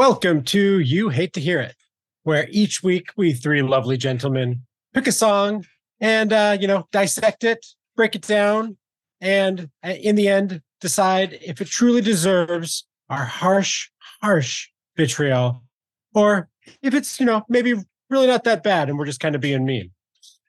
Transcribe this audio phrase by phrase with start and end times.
[0.00, 1.76] Welcome to You Hate to Hear It,
[2.22, 4.62] where each week we three lovely gentlemen
[4.94, 5.66] pick a song
[6.00, 7.66] and, uh, you know, dissect it,
[7.96, 8.78] break it down,
[9.20, 13.90] and uh, in the end, decide if it truly deserves our harsh,
[14.22, 15.64] harsh vitriol
[16.14, 16.48] or
[16.80, 17.74] if it's, you know, maybe
[18.08, 19.90] really not that bad and we're just kind of being mean.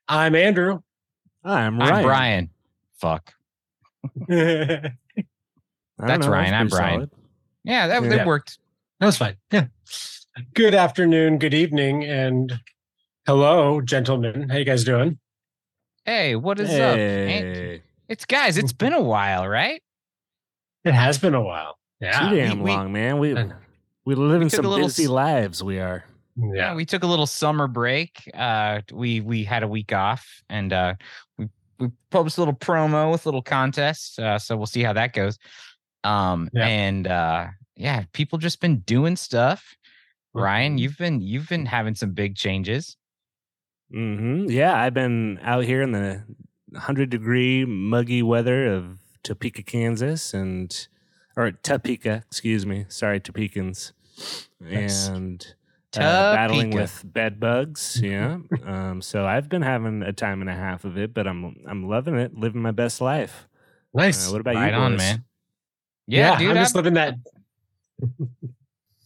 [0.08, 0.80] I'm Andrew.
[1.44, 1.94] I'm Ryan.
[1.94, 2.50] I'm Brian.
[3.02, 3.34] Fuck.
[4.30, 4.96] That's
[6.26, 6.54] know, Ryan.
[6.54, 6.94] I'm Brian.
[7.00, 7.10] solid.
[7.66, 8.10] Yeah, that, Yeah.
[8.12, 8.58] that worked.
[9.06, 9.36] Was fine.
[9.52, 9.68] Yeah.
[10.54, 12.60] Good afternoon, good evening, and
[13.28, 14.50] hello, gentlemen.
[14.50, 15.20] How you guys doing?
[16.06, 16.98] Hey, what is up?
[16.98, 18.58] Ain't- Hey, It's guys.
[18.58, 19.82] It's been a while, right?
[20.84, 21.78] It has been a while.
[22.00, 23.20] Yeah, too damn we- long, man.
[23.20, 23.56] We I know.
[24.06, 25.64] we live in some little busy lives.
[25.64, 26.04] We are.
[26.38, 26.74] Yeah.
[26.76, 28.30] we took a little summer break.
[28.34, 30.96] Uh, we we had a week off, and uh,
[31.38, 34.18] we we published a little promo with a little contest.
[34.20, 35.38] Uh, so we'll see how that goes.
[36.04, 36.66] Um, Yeah.
[36.68, 37.48] and uh,
[37.82, 39.76] yeah, people just been doing stuff.
[40.34, 40.80] Ryan, Mhm.
[40.80, 42.96] you've been you've been having some big changes.
[43.92, 46.24] hmm Yeah, I've been out here in the
[46.78, 50.88] hundred degree muggy weather of Topeka, Kansas, and
[51.36, 52.86] or Topeka, excuse me.
[52.88, 53.92] Sorry, Topekans,
[54.60, 55.08] Nice.
[55.08, 55.46] and
[55.98, 58.00] uh, battling with bed bugs.
[58.02, 58.38] Yeah.
[58.66, 59.02] um.
[59.02, 62.16] So I've been having a time and a half of it, but I'm I'm loving
[62.16, 63.48] it, living my best life.
[63.94, 64.30] Nice.
[64.30, 65.00] Uh, what about right you, on, boys?
[65.00, 65.24] man.
[66.08, 66.52] Yeah, dude.
[66.52, 67.16] I'm I'm- just living that.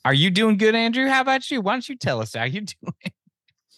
[0.04, 1.08] Are you doing good, Andrew?
[1.08, 1.62] How about you?
[1.62, 2.94] Why don't you tell us how you're doing?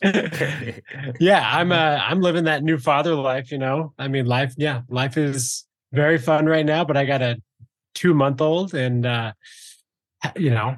[1.20, 3.94] yeah, I'm uh I'm living that new father life, you know.
[3.98, 7.42] I mean, life, yeah, life is very fun right now, but I got a
[7.96, 9.34] two month old and uh
[10.36, 10.76] you know,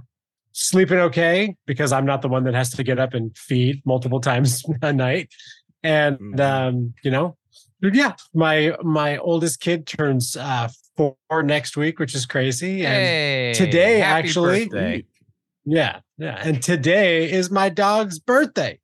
[0.54, 4.20] sleeping okay because I'm not the one that has to get up and feed multiple
[4.32, 5.30] times a night.
[5.84, 6.40] And Mhm.
[6.40, 7.38] um, you know,
[7.82, 12.86] yeah, my my oldest kid turns uh four next week, which is crazy.
[12.86, 15.06] And Hey, today, happy actually- birthday.
[15.66, 16.42] yeah, yeah.
[16.44, 18.80] And today is my dog's birthday.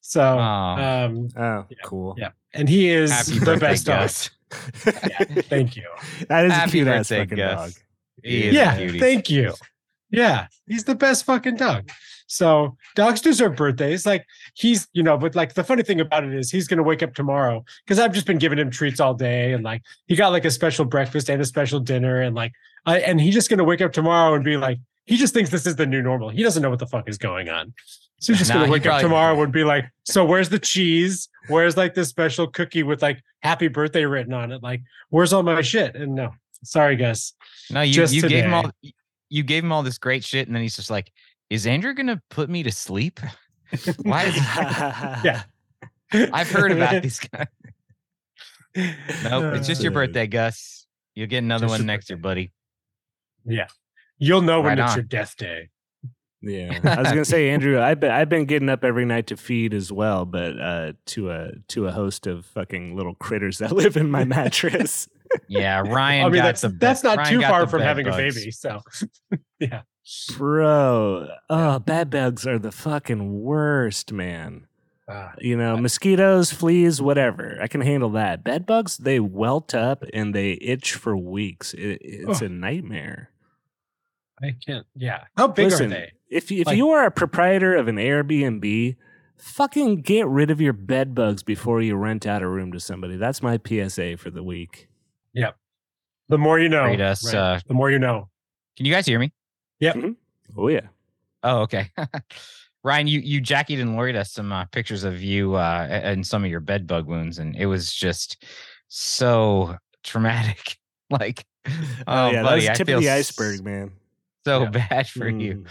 [0.00, 2.14] So Oh, um Oh, Yeah, cool.
[2.18, 2.30] yeah.
[2.52, 4.00] and he is happy the best dog.
[4.00, 4.30] Gus.
[4.50, 5.88] Thank you.
[6.28, 7.74] that is Happy a cute ass birthday, fucking Gus.
[7.74, 7.82] dog.
[8.22, 8.98] He is Yeah, cutie.
[9.00, 9.54] thank you.
[10.10, 11.90] Yeah, he's the best fucking dog.
[12.32, 14.06] So dogs deserve birthdays.
[14.06, 17.02] Like he's, you know, but like the funny thing about it is he's gonna wake
[17.02, 20.32] up tomorrow because I've just been giving him treats all day and like he got
[20.32, 22.52] like a special breakfast and a special dinner and like
[22.86, 25.66] I and he's just gonna wake up tomorrow and be like, he just thinks this
[25.66, 26.30] is the new normal.
[26.30, 27.74] He doesn't know what the fuck is going on.
[28.18, 30.58] So he's just Nah, gonna he wake up tomorrow and be like, so where's the
[30.58, 31.28] cheese?
[31.48, 34.62] Where's like this special cookie with like happy birthday written on it?
[34.62, 35.96] Like, where's all my shit?
[35.96, 36.30] And no,
[36.64, 37.34] sorry, guys.
[37.70, 38.70] No, you just you gave him all
[39.28, 41.10] you gave him all this great shit, and then he's just like,
[41.52, 43.20] "Is Andrew gonna put me to sleep?"
[44.02, 45.42] Why is Yeah.
[46.32, 47.46] I've heard about these guys.
[49.24, 50.86] Nope, it's just your Uh, birthday, Gus.
[51.14, 52.52] You'll get another just one your next year, buddy.
[53.44, 53.66] Yeah.
[54.18, 54.96] You'll know when Right it's on.
[54.98, 55.68] your death day.
[56.44, 59.36] Yeah, I was gonna say, Andrew, I've been I've been getting up every night to
[59.36, 63.70] feed as well, but uh, to a to a host of fucking little critters that
[63.72, 65.08] live in my mattress.
[65.48, 66.26] Yeah, Ryan.
[66.26, 68.10] I mean, got that's the that's be- not Ryan too far from bed having a
[68.16, 68.50] baby.
[68.50, 68.80] So,
[69.60, 69.82] yeah,
[70.36, 74.66] Bro, oh, bed bugs are the fucking worst, man.
[75.08, 77.58] Uh, You know, mosquitoes, fleas, whatever.
[77.60, 78.42] I can handle that.
[78.44, 81.74] Bed bugs, they welt up and they itch for weeks.
[81.74, 82.46] It, it's Oh.
[82.46, 83.30] a nightmare.
[84.42, 84.86] I can't.
[84.96, 86.12] Yeah, how big Listen, are they?
[86.28, 88.96] If you, if Like- you are a proprietor of an Airbnb,
[89.38, 93.16] fucking get rid of your bed bugs before you rent out a room to somebody.
[93.16, 94.88] That's my PSA for the week.
[95.34, 95.56] Yep.
[96.28, 96.84] The more you know.
[96.86, 97.34] Rate us, right?
[97.56, 98.30] uh, the more you know.
[98.76, 99.32] Can you guys hear me?
[100.56, 100.86] Oh yeah.
[101.42, 101.90] Oh, okay.
[102.84, 106.44] Ryan, you you Jackie and Lori us some uh, pictures of you uh, and some
[106.44, 108.44] of your bed bug wounds, and it was just
[108.88, 110.78] so traumatic.
[111.10, 111.72] like, oh,
[112.06, 113.92] Oh, yeah, buddy, that's I tip feel of the iceberg, man.
[114.44, 114.70] So Yeah.
[114.70, 115.54] bad for you.
[115.54, 115.66] Mm.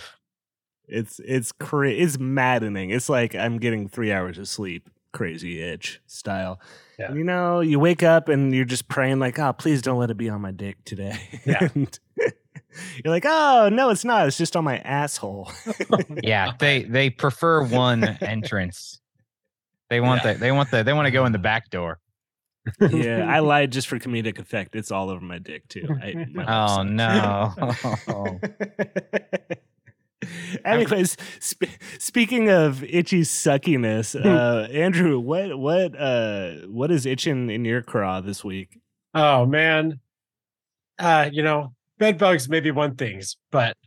[0.87, 2.89] It's it's cra- it's maddening.
[2.89, 6.59] It's like I'm getting three hours of sleep, crazy itch style.
[6.99, 7.07] Yeah.
[7.07, 10.11] And, you know, you wake up and you're just praying like, "Oh, please don't let
[10.11, 11.67] it be on my dick today." Yeah.
[11.75, 11.97] And
[13.03, 14.27] you're like, "Oh no, it's not.
[14.27, 15.51] It's just on my asshole."
[16.23, 18.99] Yeah, they they prefer one entrance.
[19.89, 20.33] They want Yeah.
[20.33, 21.99] the they want the they want to go in the back door.
[22.91, 24.75] yeah, I lied just for comedic effect.
[24.75, 25.87] It's all over my dick too.
[26.01, 26.45] I, my
[26.77, 28.39] Oh no.
[30.63, 37.65] Anyways, sp- speaking of itchy suckiness, uh, Andrew, what what uh what is itching in
[37.65, 38.79] your craw this week?
[39.15, 39.99] Oh man,
[40.99, 43.77] uh, you know, bed bugs may be one things, but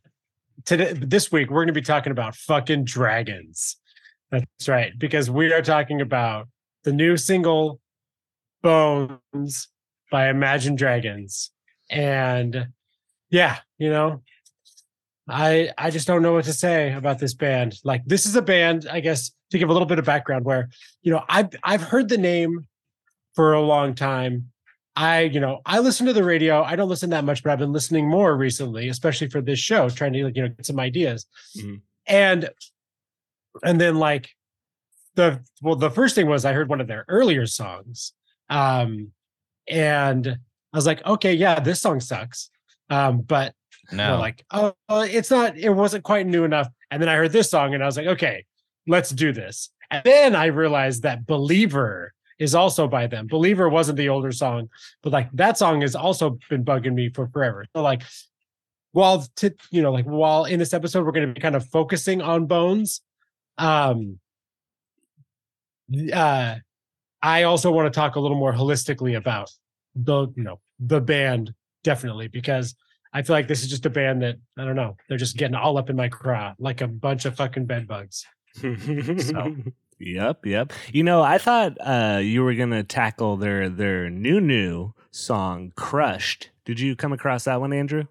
[0.64, 3.76] today this week we're going to be talking about fucking dragons.
[4.30, 6.46] That's right, because we are talking about
[6.84, 7.80] the new single
[8.62, 9.66] "Bones"
[10.12, 11.50] by Imagine Dragons,
[11.90, 12.68] and
[13.30, 14.22] yeah, you know,
[15.28, 17.80] I I just don't know what to say about this band.
[17.82, 20.68] Like this is a band, I guess, to give a little bit of background where,
[21.02, 22.68] you know, I've I've heard the name
[23.34, 24.52] for a long time.
[24.96, 26.62] I, you know, I listen to the radio.
[26.62, 29.88] I don't listen that much, but I've been listening more recently, especially for this show,
[29.88, 31.26] trying to like, you know, get some ideas.
[31.56, 31.80] Mhm.
[32.06, 32.50] And
[33.62, 34.30] and then like
[35.14, 38.12] the well, the first thing was I heard one of their earlier songs.
[38.50, 39.12] Um
[39.68, 42.50] and I was like, okay, yeah, this song sucks.
[42.90, 43.54] Um, but
[43.92, 46.68] No, like, oh, it's not, it wasn't quite new enough.
[46.90, 48.44] And then I heard this song and I was like, okay,
[48.86, 49.70] let's do this.
[49.90, 53.26] And then I realized that Believer is also by them.
[53.26, 54.68] Believer wasn't the older song,
[55.02, 57.64] but like that song has also been bugging me for forever.
[57.74, 58.02] So like,
[58.92, 59.26] while
[59.70, 62.46] you know, like while in this episode we're going to be kind of focusing on
[62.46, 63.02] Bones,
[63.58, 64.18] um,
[66.12, 66.56] uh,
[67.22, 69.50] I also want to talk a little more holistically about
[69.94, 72.74] the, you know, the band definitely because
[73.12, 74.96] I feel like this is just a band that I don't know.
[75.08, 78.26] They're just getting all up in my craw like a bunch of fucking bed bugs.
[79.98, 80.72] Yep, yep.
[80.92, 86.50] You know, I thought uh, you were gonna tackle their their new new song "Crushed."
[86.64, 88.04] Did you come across that one, Andrew?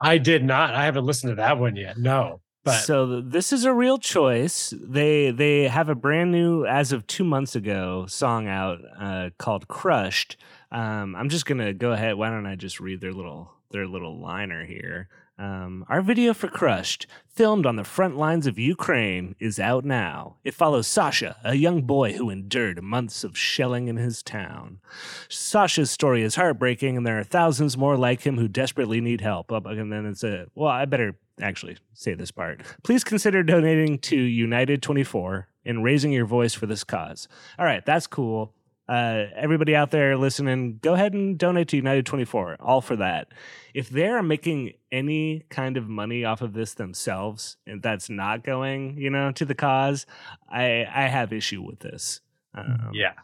[0.00, 0.74] I did not.
[0.74, 1.98] I haven't listened to that one yet.
[1.98, 4.74] No, but so this is a real choice.
[4.76, 9.68] They they have a brand new, as of two months ago, song out uh, called
[9.68, 10.36] "Crushed."
[10.70, 12.16] Um, I'm just gonna go ahead.
[12.16, 15.08] Why don't I just read their little their little liner here?
[15.38, 20.36] Um, our video for Crushed, filmed on the front lines of Ukraine, is out now.
[20.44, 24.80] It follows Sasha, a young boy who endured months of shelling in his town.
[25.28, 29.52] Sasha's story is heartbreaking, and there are thousands more like him who desperately need help.
[29.52, 32.62] Oh, And then it's a well, I better actually say this part.
[32.82, 37.28] Please consider donating to United 24 and raising your voice for this cause.
[37.58, 38.54] All right, that's cool.
[38.88, 42.56] Uh, everybody out there listening, go ahead and donate to United 24.
[42.60, 43.28] All for that.
[43.74, 48.96] If they're making any kind of money off of this themselves, and that's not going,
[48.96, 50.06] you know, to the cause,
[50.48, 52.20] I I have issue with this.
[52.54, 53.14] Um, yeah,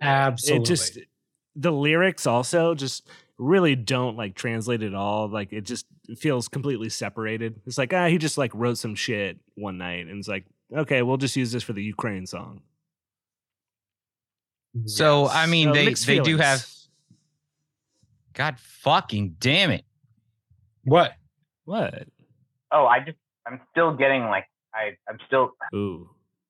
[0.00, 0.62] absolutely.
[0.62, 0.98] it just
[1.54, 3.08] the lyrics also just
[3.38, 5.86] really don't like translate at all like it just
[6.16, 10.18] feels completely separated it's like ah he just like wrote some shit one night and
[10.18, 10.44] it's like
[10.74, 12.60] okay we'll just use this for the ukraine song
[14.86, 16.66] So I mean, So they mixed they do have.
[18.34, 19.84] God fucking damn it!
[20.84, 21.12] what?
[21.64, 22.08] what
[22.70, 26.08] Oh, I just I'm still getting like I I'm still ooh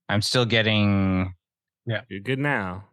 [0.09, 1.35] I'm still getting.
[1.87, 2.85] Yeah, you're good now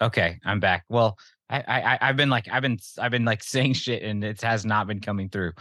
[0.00, 0.84] Okay, I'm back.
[0.88, 1.16] Well,
[1.48, 4.40] I I I- I've been like I've been I've been like saying shit and it
[4.42, 5.52] has not been coming through.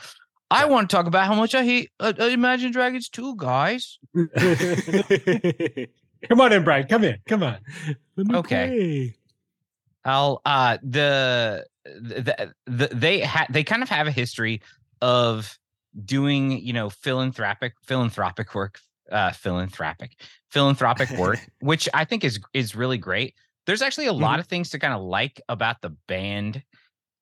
[0.51, 3.97] I want to talk about how much I hate uh, uh, Imagine Dragons 2, guys.
[6.29, 6.87] Come on in, Brian.
[6.87, 7.17] Come in.
[7.27, 7.57] Come on.
[8.33, 8.67] Okay.
[8.67, 9.15] play.
[10.05, 14.61] I'll uh the the, the they ha- they kind of have a history
[15.01, 15.57] of
[16.03, 18.79] doing you know philanthropic philanthropic work
[19.11, 20.19] uh philanthropic
[20.51, 23.33] philanthropic work which i think is is really great
[23.65, 26.61] there's actually a lot of things to kind of like about the band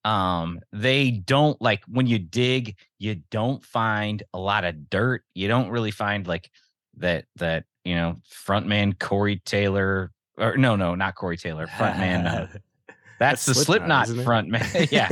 [0.05, 5.47] um they don't like when you dig you don't find a lot of dirt you
[5.47, 6.49] don't really find like
[6.97, 12.47] that that you know frontman corey taylor or no no not corey taylor frontman uh,
[13.19, 15.09] that's, the slipknot, isn't frontman yeah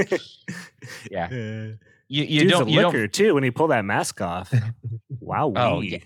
[1.09, 1.25] Yeah.
[1.25, 1.75] Uh,
[2.07, 4.53] you, you dude's don't a you don't too when he pulled that mask off
[5.19, 5.99] wow Oh, yeah.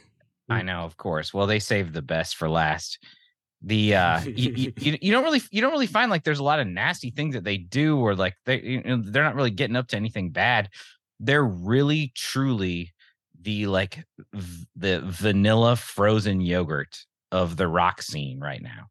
[0.49, 1.33] I know, of course.
[1.33, 2.99] Well, they saved the best for last.
[3.61, 6.43] The uh, you, you, you you don't really you don't really find like there's a
[6.43, 9.49] lot of nasty things that they do, or like they you know, they're not really
[9.49, 10.69] getting up to anything bad.
[11.19, 12.93] They're really truly
[13.45, 18.87] the like v- the vanilla frozen yogurt of the rock scene right now.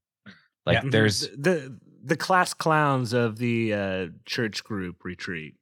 [0.65, 0.91] Like Mhm.
[0.91, 5.55] there's the, the the class clowns of the uh, church group retreat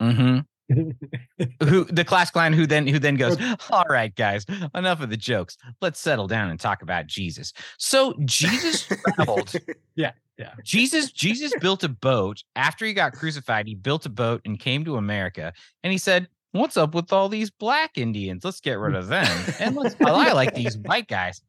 [0.00, 0.44] mhm.
[1.62, 3.36] who the class clown who then who then goes
[3.70, 4.44] all right guys
[4.76, 9.52] enough of the jokes let's settle down and talk about jesus so jesus traveled
[9.96, 10.52] Yeah, yeah.
[10.62, 14.84] jesus jesus built a boat after he got crucified he built a boat and came
[14.84, 18.44] to america and he said what's up with all these black indians?
[18.44, 19.26] Let's get rid of them.
[19.60, 21.40] And let's i like these white guys.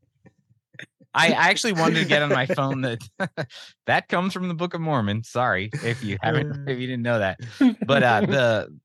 [1.13, 2.99] I, I actually wanted to get on my phone that
[3.87, 5.23] that comes from the Book of Mormon.
[5.23, 7.39] Sorry if you haven't if you didn't know that.
[7.85, 8.79] But uh the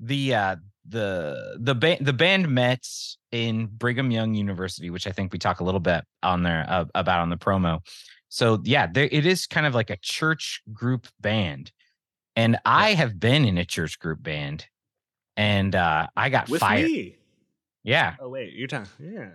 [0.00, 2.86] the uh the the band the band met
[3.30, 6.84] in Brigham Young University, which I think we talk a little bit on there uh,
[6.94, 7.80] about on the promo.
[8.28, 11.72] So yeah, there it is kind of like a church group band,
[12.34, 14.66] and I have been in a church group band,
[15.36, 16.84] and uh I got with fired.
[16.90, 17.16] me
[17.84, 19.28] Yeah, oh wait you're talking yeah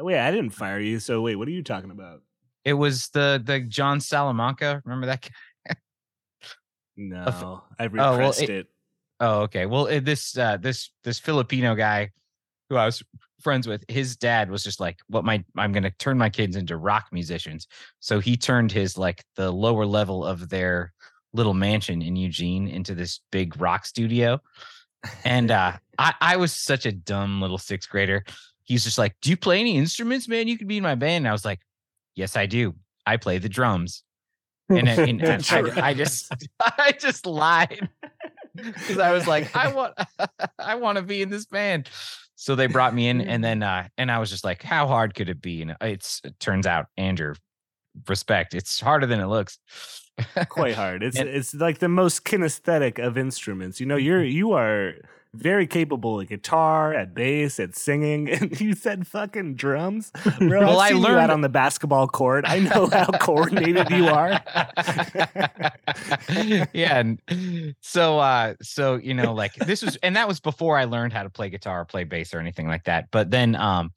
[0.00, 2.22] Oh, wait i didn't fire you so wait what are you talking about
[2.64, 4.82] it was the the John Salamanca.
[4.84, 5.22] Remember that?
[5.66, 5.74] guy?
[6.96, 8.66] no i well, repressed it- it
[9.20, 9.66] Oh, okay.
[9.66, 12.10] Well, uh, this uh, this this Filipino guy
[12.70, 13.02] who I was
[13.40, 16.54] friends with, his dad was just like, "What my I'm going to turn my kids
[16.54, 17.66] into rock musicians."
[17.98, 20.92] So he turned his like the lower level of their
[21.32, 24.40] little mansion in Eugene into this big rock studio.
[25.24, 28.24] And uh, I I was such a dumb little sixth grader.
[28.64, 30.48] He's just like, "Do you play any instruments, man?
[30.48, 31.60] You could be in my band." And I was like,
[32.14, 32.74] "Yes, I do.
[33.06, 34.02] I play the drums."
[34.68, 37.88] And, and, and I, I just I just lied
[38.54, 39.94] because I was like, I want,
[40.58, 41.88] I want to be in this band.
[42.34, 45.14] So they brought me in, and then, uh, and I was just like, how hard
[45.14, 45.62] could it be?
[45.62, 47.34] And it's it turns out, Andrew,
[48.06, 49.58] respect, it's harder than it looks.
[50.48, 51.02] Quite hard.
[51.02, 53.80] It's And- it's like the most kinesthetic of instruments.
[53.80, 54.94] You know, you're you are
[55.34, 60.10] very capable at guitar, at bass, at singing, and you said fucking drums.
[60.38, 62.44] Bro, Well, I seen you out learned- on the basketball court.
[62.48, 64.40] I know how coordinated you are.
[66.72, 70.84] yeah and so uh so you know like this was and that was before i
[70.84, 73.90] learned how to play guitar or play bass or anything like that but then um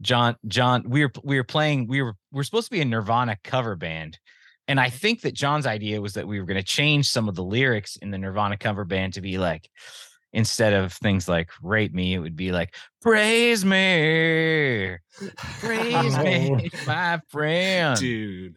[0.00, 2.84] john john we were we were playing we were we are supposed to be a
[2.84, 4.18] nirvana cover band
[4.66, 4.96] and i mm-hmm.
[4.96, 7.96] think that john's idea was that we were going to change some of the lyrics
[7.96, 9.68] in the nirvana cover band to be like
[10.32, 14.96] instead of things like rape me it would be like praise me
[15.60, 18.56] praise me my friend Dude.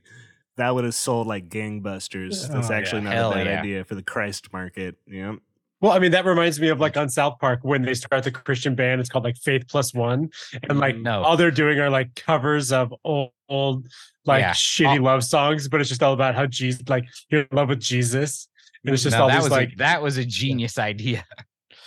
[0.58, 2.48] That would have sold like gangbusters.
[2.48, 3.10] That's Oh, actually yeah.
[3.10, 3.60] not Hell a bad yeah.
[3.60, 4.96] idea for the Christ market.
[5.08, 5.36] Yeah.
[5.82, 8.32] Well, I mean, that reminds me of like on South Park when they start the
[8.32, 9.02] Christian band.
[9.02, 10.30] It's called like Faith Plus One,
[10.70, 11.02] and like Mhm.
[11.02, 11.24] No.
[11.24, 13.88] all they're doing are like covers of old, old
[14.26, 14.52] like Yeah.
[14.52, 15.04] shitty Oh.
[15.04, 18.48] love songs, but it's just all about how Jesus, like you're in love with Jesus,
[18.86, 21.26] and it's just No, all that these was like, a, that was a genius idea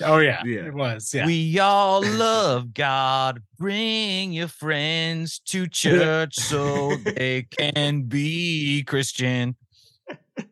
[0.02, 0.66] oh yeah, Yeah.
[0.66, 1.24] it was, yeah.
[1.24, 3.40] We all love God.
[3.58, 9.54] Bring your friends to church so they can be Christian.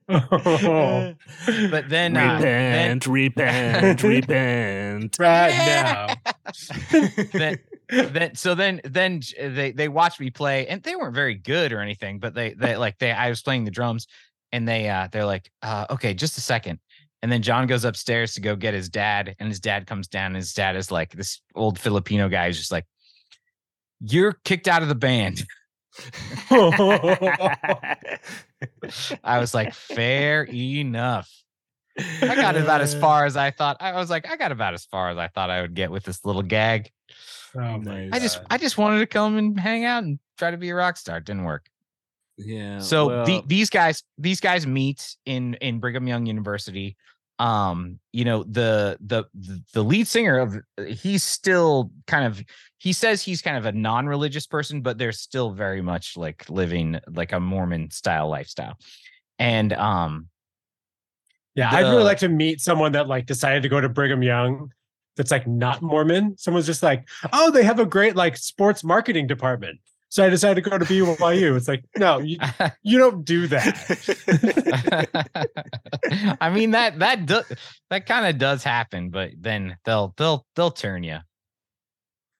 [0.08, 1.14] Oh,
[1.70, 5.18] But then, uh, then, repent, repent, repent.
[5.18, 6.14] right now.
[7.32, 7.58] then,
[7.88, 11.80] then, so then, then they they watched me play, and they weren't very good or
[11.80, 12.18] anything.
[12.18, 14.06] But they they like they I was playing the drums,
[14.52, 16.78] and they uh they're like, uh, okay, just a second.
[17.22, 20.26] And then John goes upstairs to go get his dad, and his dad comes down,
[20.26, 22.84] and his dad is like this old Filipino guy is just like,
[24.00, 25.44] "You're kicked out of the band."
[29.24, 31.30] I was like, fair enough.
[31.98, 33.76] I got about as far as I thought.
[33.80, 36.04] I was like, I got about as far as I thought I would get with
[36.04, 36.90] this little gag.
[37.54, 38.08] Oh my.
[38.12, 38.46] I just, God.
[38.50, 41.18] I just wanted to come and hang out and try to be a rock star.
[41.18, 41.68] It didn't work.
[42.38, 42.78] Yeah.
[42.78, 46.96] So well, the, these guys, these guys meet in in Brigham Young University.
[47.38, 52.42] Um, you know the the the- the lead singer of he's still kind of
[52.78, 57.00] he says he's kind of a non-religious person, but they're still very much like living
[57.08, 58.76] like a Mormon style lifestyle.
[59.38, 60.28] And um,
[61.54, 64.72] Yeah, I'd really like to meet someone that like decided to go to Brigham Young
[65.16, 66.36] that's like not Mormon.
[66.38, 69.78] Someone's just like, oh, they have a great like sports marketing department.
[70.12, 71.56] So I decided to go to BYU.
[71.56, 72.36] It's like, no, you,
[72.82, 73.78] you don't do that.
[76.38, 77.40] I mean that that do,
[77.88, 81.20] that kind of does happen, but then they'll they'll they'll turn you.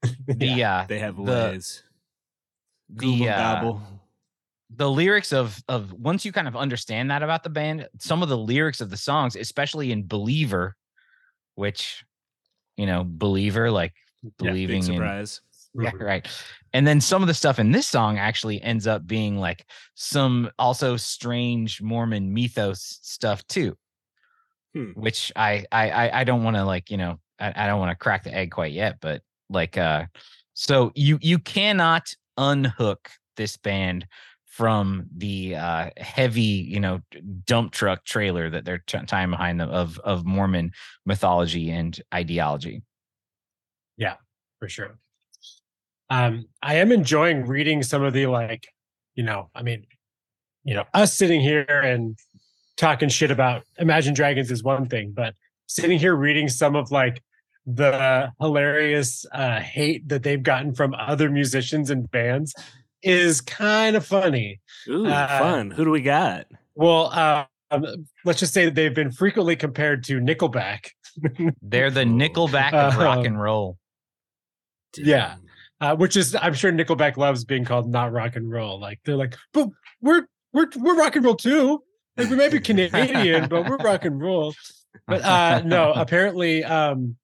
[0.27, 1.83] The uh they have the- ways.
[2.91, 3.81] the uh, gobble.
[4.77, 8.29] the lyrics of of once you kind of understand that about the band, some of
[8.29, 10.77] the lyrics of the songs, especially in Believer,
[11.55, 12.05] which
[12.77, 15.41] you know, Believer like Yeah, big Big believing in surprise.
[15.75, 16.27] Yeah, right.
[16.73, 20.51] And then some of the stuff in this song actually ends up being like some
[20.59, 23.77] also strange Mormon mythos stuff too,
[24.75, 24.93] Hmm.
[24.93, 27.91] which I I I, I don't want to like you know I, I don't want
[27.91, 30.07] to crack the egg quite yet, but like uh,
[30.55, 34.07] so you you cannot unhook this band
[34.47, 37.01] from the uh heavy you know
[37.47, 40.73] dump truck trailer that they're t- tying behind them of of Mormon
[41.07, 42.83] mythology and ideology.
[43.97, 44.17] Yeah,
[44.59, 44.99] for sure.
[46.13, 48.67] Um, I am enjoying reading some of the like,
[49.15, 49.87] you know, I mean,
[50.63, 52.19] you know, us sitting here and
[52.77, 55.35] talking shit about Imagine Dragons is one thing, but
[55.67, 57.23] sitting here reading some of like
[57.65, 62.55] the hilarious uh hate that they've gotten from other musicians and bands
[63.03, 64.61] is kind of funny.
[64.89, 65.71] Ooh, Uh, fun.
[65.71, 66.47] Who do we got?
[66.75, 67.87] Well, uh, um,
[68.27, 70.89] let's just say that they've been frequently compared to Nickelback.
[71.63, 72.05] They're the.
[72.05, 73.79] Nickelback of rock Uh, and roll.
[74.97, 75.37] yeah.
[75.83, 78.79] Uh, which is I'm sure Nickelback loves being called not rock and roll.
[78.81, 79.69] Like they're like, but
[80.01, 81.83] we're we're we're rock and roll too.
[82.17, 84.55] Like we may be Canadian, but we're rock and roll.
[85.09, 87.17] But uh no, apparently um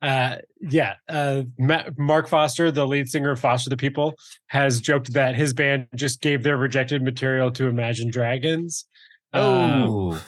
[0.00, 4.14] uh yeah, uh Ma- Mark Foster, the lead singer of Foster the People,
[4.46, 8.86] has joked that his band just gave their rejected material to Imagine Dragons.
[9.34, 10.22] Oh, God,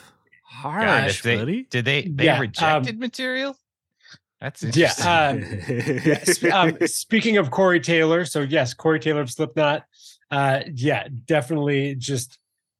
[0.45, 1.63] Harsh, if they, buddy.
[1.71, 3.57] did they they Yeah, um, rejected material?
[4.43, 6.01] That's Yeah, interesting.
[6.05, 9.85] yeah, sp- um, speaking of Corey Taylor, so yes, Corey Taylor of Slipknot,
[10.31, 12.37] uh, yeah, definitely just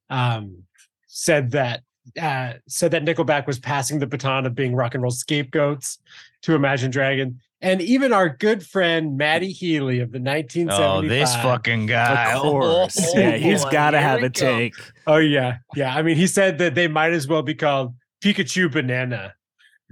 [0.10, 0.64] um,
[1.08, 1.84] said that
[2.22, 6.00] uh, said that Nickelback was passing the baton of being rock and roll scapegoats
[6.42, 10.82] to Imagine Dragon, and even our good friend Matty Healy of the 1975.
[11.06, 12.34] oh, this fucking guy.
[12.34, 12.98] of course.
[13.00, 14.40] Oh, yeah, he's boy, got to have we a go.
[14.58, 14.74] take.
[15.08, 15.96] Oh yeah, yeah.
[15.96, 19.34] I mean, he said that they might as well be called Pikachu Banana.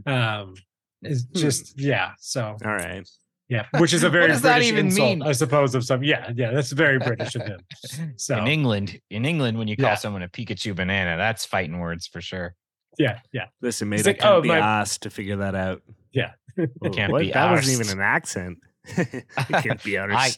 [0.05, 0.55] Um,
[1.01, 1.39] it's hmm.
[1.39, 2.11] just yeah.
[2.19, 3.07] So All right.
[3.49, 5.23] yeah, which is a very does that even insult, mean?
[5.23, 5.75] I suppose.
[5.75, 6.51] Of some, yeah, yeah.
[6.51, 7.59] That's very British of him.
[8.17, 9.95] So In England, in England, when you call Yeah.
[9.95, 12.55] someone a Pikachu banana, that's fighting words for sure.
[12.97, 13.45] yeah, yeah.
[13.61, 15.81] Listen, mate, He's I like, can't "Oh, be my-" asked to figure that out.
[16.11, 16.31] Yeah.
[16.55, 17.21] Whoa, Can't what?
[17.21, 18.57] be that wasn't even an accent.
[18.85, 19.25] it
[19.63, 20.31] can't be I-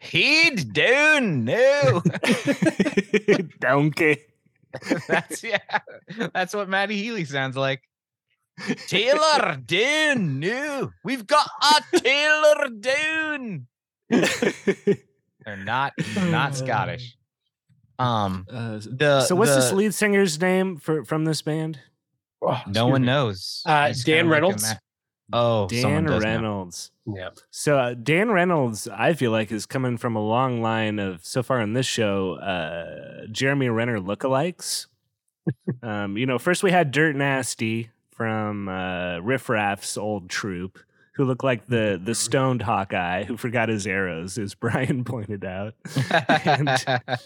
[0.00, 2.02] He'd do no.
[3.60, 4.18] Donkey.
[5.08, 5.58] that's yeah.
[6.34, 7.82] That's what Matty Healy sounds like.
[8.86, 10.40] Taylor Dune.
[10.40, 10.92] no.
[11.04, 13.66] We've got a Taylor Dune.
[14.08, 17.16] They're not not Scottish.
[17.98, 21.78] Um, Uh, the so what's this lead singer's name for from this band?
[22.42, 23.06] Oh, No one me.
[23.06, 23.62] knows.
[23.64, 24.74] Uh, Dan kinda like a Reynolds?
[25.32, 26.28] oh, Dan does know.
[26.28, 26.90] Reynolds.
[27.06, 27.30] Yeah.
[27.50, 31.42] So uh, Dan Reynolds, I feel like, is coming from a long line of so
[31.42, 34.86] far in this show, uh, Jeremy Renner lookalikes.
[35.82, 40.78] um, you know, first we had Dirt Nasty from uh, Riff Raff's old troop,
[41.14, 45.74] who looked like the the stoned Hawkeye who forgot his arrows, as Brian pointed out.
[46.28, 46.84] And-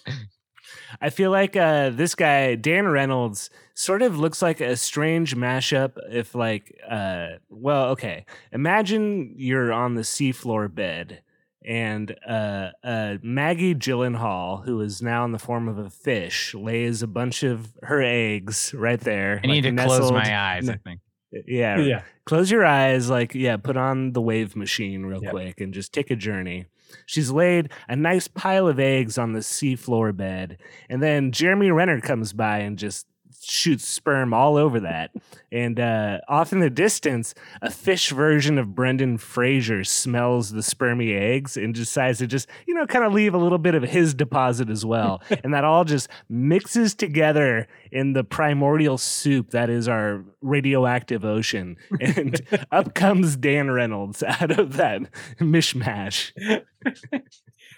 [1.00, 5.92] I feel like uh, this guy Dan Reynolds sort of looks like a strange mashup.
[6.10, 11.22] If like, uh, well, okay, imagine you're on the seafloor bed,
[11.64, 17.02] and uh, uh, Maggie Gyllenhaal, who is now in the form of a fish, lays
[17.02, 19.40] a bunch of her eggs right there.
[19.44, 20.68] I need like, to close my eyes.
[20.68, 21.00] I think.
[21.46, 22.02] Yeah, Yeah.
[22.24, 25.30] close your eyes like yeah put on the wave machine real Yep.
[25.30, 26.66] quick and just take a journey
[27.06, 32.00] she's laid a nice pile of eggs on the seafloor bed and then jeremy renner
[32.00, 33.06] comes by and just
[33.42, 35.10] shoots sperm all over that
[35.52, 41.18] and uh, off in the distance a fish version of brendan fraser smells the spermy
[41.18, 44.14] eggs and decides to just you know kind of leave a little bit of his
[44.14, 49.88] deposit as well and that all just mixes together in the primordial soup that is
[49.88, 51.76] our radioactive ocean.
[52.00, 52.40] And
[52.72, 55.02] up comes Dan Reynolds out of that
[55.38, 56.32] mishmash.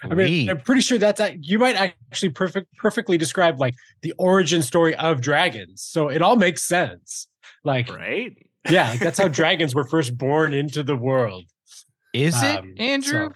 [0.03, 4.13] I mean, I'm pretty sure that's a- you might actually perfect perfectly describe like the
[4.17, 5.81] origin story of dragons.
[5.81, 7.27] So it all makes sense.
[7.63, 8.35] Like, Right?
[8.69, 11.45] yeah, like that's how dragons were first born into the world.
[12.13, 13.29] Is it Um, Andrew?
[13.29, 13.35] so-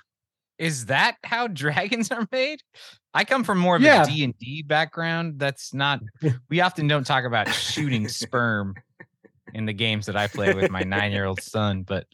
[0.59, 2.61] Is that how dragons are made?
[3.13, 4.03] I come from more of Yeah.
[4.03, 5.39] a D and D background.
[5.39, 6.01] That's not.
[6.49, 8.75] We often don't talk about shooting sperm
[9.53, 11.83] in the games that I play with my nine-year-old son.
[11.83, 12.05] But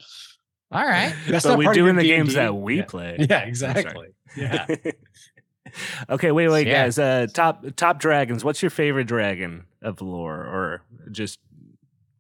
[0.72, 2.40] all right, That's but not we part of do your in the games D&D.
[2.40, 2.86] that we yeah.
[2.86, 3.16] play.
[3.20, 3.50] Yeah, sorry.
[3.50, 4.08] exactly.
[4.36, 4.66] Yeah.
[6.10, 6.84] okay, wait, wait, Yeah.
[6.84, 7.00] guys.
[7.00, 8.44] Uh, top top dragons.
[8.44, 11.40] What's your favorite dragon of lore, or just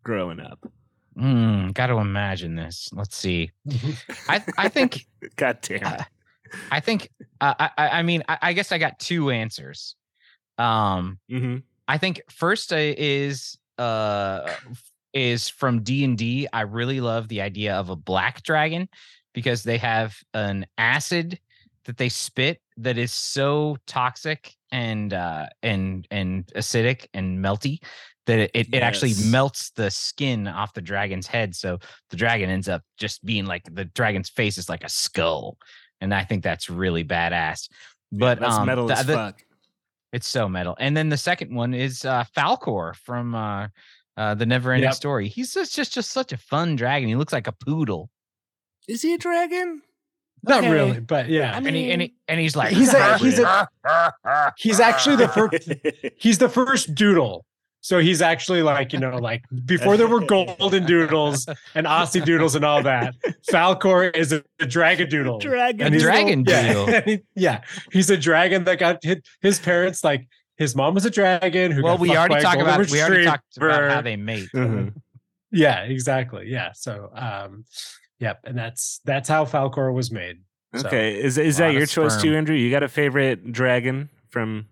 [0.03, 0.59] growing up?
[1.17, 2.89] Hmm, got to imagine this.
[2.93, 3.51] Let's see.
[4.27, 5.83] I I think God damn.
[5.85, 6.03] Uh,
[6.71, 7.09] I think
[7.41, 9.95] uh, I I I mean I, I guess I got two answers.
[10.57, 14.53] Um, hmm I think first uh, is uh
[15.13, 16.47] is from D and D.
[16.51, 18.87] I really love the idea of a black dragon
[19.33, 21.39] because they have an acid
[21.85, 27.79] that they spit that is so toxic and uh and and acidic and melty
[28.25, 31.77] that it, it, it actually melts the skin off the dragon's head so
[32.09, 35.57] the dragon ends up just being like the dragon's face is like a skull
[36.01, 37.67] and i think that's really badass
[38.11, 39.41] but that's um, metal the- as the- fuck.
[40.11, 40.75] it's so metal.
[40.79, 43.67] And then the second one is uh Falkor from uh
[44.15, 44.93] uh the Never Ending Yep.
[44.95, 45.27] Story.
[45.27, 47.09] He's just, just just such a fun dragon.
[47.09, 48.11] He looks like a poodle.
[48.87, 49.81] Is he a dragon?
[50.45, 50.71] Not Okay.
[50.71, 51.53] really, but yeah.
[51.53, 53.67] I and he and he and he's like He's a- he's a-
[54.57, 55.69] he's actually the first
[56.17, 57.45] he's the first doodle.
[57.81, 62.55] So he's actually like, you know, like before there were golden doodles and Aussie doodles
[62.55, 63.13] and all that,
[63.51, 65.39] Falkor is a, a dragon doodle.
[65.39, 65.93] dragon.
[65.93, 66.89] A dragon yeah, doodle.
[66.95, 69.25] and he- yeah, he's a dragon that got hit.
[69.41, 70.27] His parents like
[70.57, 71.83] his mom was a dragon who.
[71.83, 74.47] well, got we already by a talked about we already talked about how they mate.
[74.55, 74.93] Mhm.
[75.51, 76.47] Yeah, exactly.
[76.49, 76.71] Yeah.
[76.73, 77.65] So, um,
[78.19, 80.37] yep, and that's that's how Falkor was made.
[80.75, 82.35] So, Okay, is is that your choice too.
[82.35, 82.55] Andrew?
[82.55, 84.67] You got a favorite dragon from?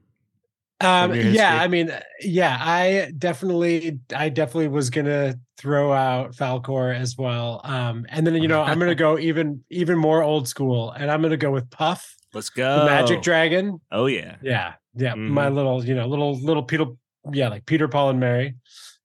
[0.79, 1.59] Um, yeah.
[1.61, 7.61] I mean, yeah, I definitely, I definitely was gonna throw out Falkor as well.
[7.63, 11.21] Um, and then you know, I'm gonna go even even more old school, and I'm
[11.21, 12.79] gonna go with Puff, Let's go.
[12.79, 13.79] the Magic Dragon.
[13.91, 14.37] Oh yeah.
[14.41, 15.53] Yeah, yeah, my Mhm.
[15.55, 16.85] little, you know, little little Peter
[17.31, 18.55] yeah, like Peter, Paul, and Mary.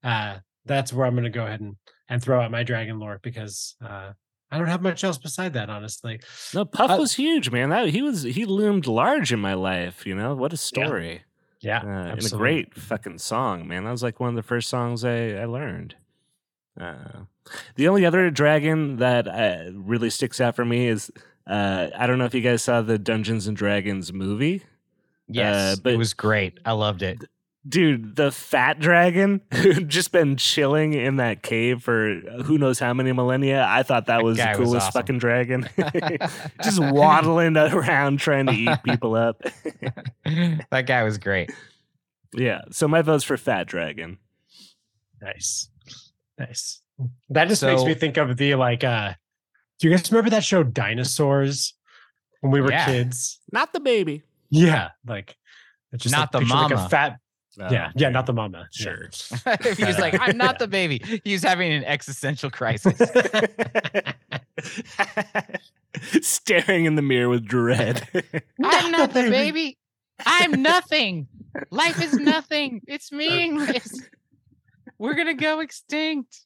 [0.03, 1.77] Uh, that's where I'm going to go ahead and
[2.09, 4.13] and throw out my dragon lore because uh,
[4.57, 6.21] I don't have much else beside that, honestly.
[6.55, 7.69] No, Puff Uh, was huge, man.
[7.69, 10.07] That he was he loomed large in my life.
[10.07, 11.23] You know what a story.
[11.61, 13.85] Yeah, uh, and a great fucking song, man.
[13.85, 15.95] That was like one of the first songs I, I learned.
[16.79, 17.25] Uh,
[17.77, 21.11] the only other dragon that uh, really sticks out for me is
[21.47, 24.63] uh, I don't know if you guys saw the Dungeons and Dragons movie.
[25.29, 26.59] Yes, but- it was great.
[26.65, 27.19] I loved it.
[27.69, 32.95] Dude, the fat dragon who'd just been chilling in that cave for who knows how
[32.95, 33.65] many millennia.
[33.69, 35.01] I thought that That was the guy was coolest awesome.
[35.01, 35.69] fucking dragon.
[36.63, 39.43] just waddling around trying to eat people up.
[40.25, 41.51] that guy was great.
[42.35, 42.61] yeah.
[42.71, 44.19] So my vote's for Fat Dragon.
[45.21, 45.69] Nice.
[46.39, 46.83] Nice.
[47.31, 49.15] That just makes me think of the like uh
[49.79, 51.75] do you guys remember that show Dinosaurs
[52.41, 52.87] when we were Yeah.
[52.87, 53.41] kids?
[53.53, 54.23] Not the baby.
[54.51, 55.37] Yeah, like
[55.93, 56.85] it's just Not like, the picture, like, mama.
[56.87, 57.19] a fat
[57.59, 58.69] Uh, yeah, Oh, yeah, not the mama.
[58.79, 58.85] Yeah.
[58.85, 59.09] Sure.
[59.77, 62.99] he was like, "I'm not the baby." He was having an existential crisis.
[66.21, 68.07] Staring in the mirror with dread.
[68.63, 69.79] I'm not the baby.
[70.25, 71.29] I'm nothing.
[71.71, 72.83] Life is nothing.
[72.87, 74.03] It's meaningless.
[74.99, 76.41] We're gonna go extinct.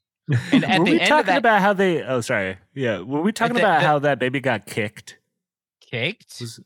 [0.52, 2.02] And at were the we end talking of that about how they?
[2.02, 2.58] Oh, sorry.
[2.74, 5.18] Yeah, were we talking the- about the- how that baby got kicked?
[5.80, 6.36] Kicked.
[6.40, 6.60] Was-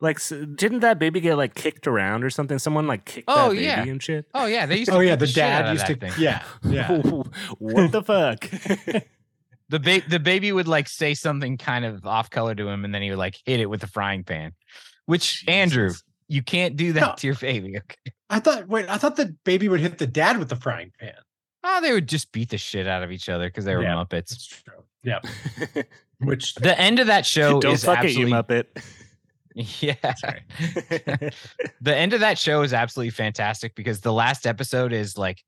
[0.00, 2.58] like, s- didn't that baby get like kicked around or something?
[2.58, 3.82] Someone like kicked Oh, that baby yeah.
[3.84, 4.26] and shit.
[4.34, 6.12] Oh yeah, they used oh, to Oh yeah, beat the dad used to thing.
[6.18, 6.98] yeah, yeah.
[7.58, 8.48] what the fuck?
[9.70, 12.92] The ba- the baby would like say something kind of off color to him, and
[12.92, 14.50] then he would like hit it with the frying pan.
[15.06, 15.92] Which Andrew,
[16.26, 17.14] you can't do that No.
[17.16, 17.76] to your baby.
[17.78, 18.12] Okay.
[18.28, 21.14] I thought wait, I thought the baby would hit the dad with the frying pan.
[21.62, 23.94] Oh, they would just beat the shit out of each other because they were Yeah.
[23.94, 24.30] muppets.
[24.30, 24.82] That's true.
[25.04, 25.20] Yeah.
[26.18, 28.64] Which The end of that show Don't is fuck absolutely it, you muppet.
[29.80, 29.94] yeah.
[31.82, 35.42] The end of that show is absolutely fantastic because the last episode is like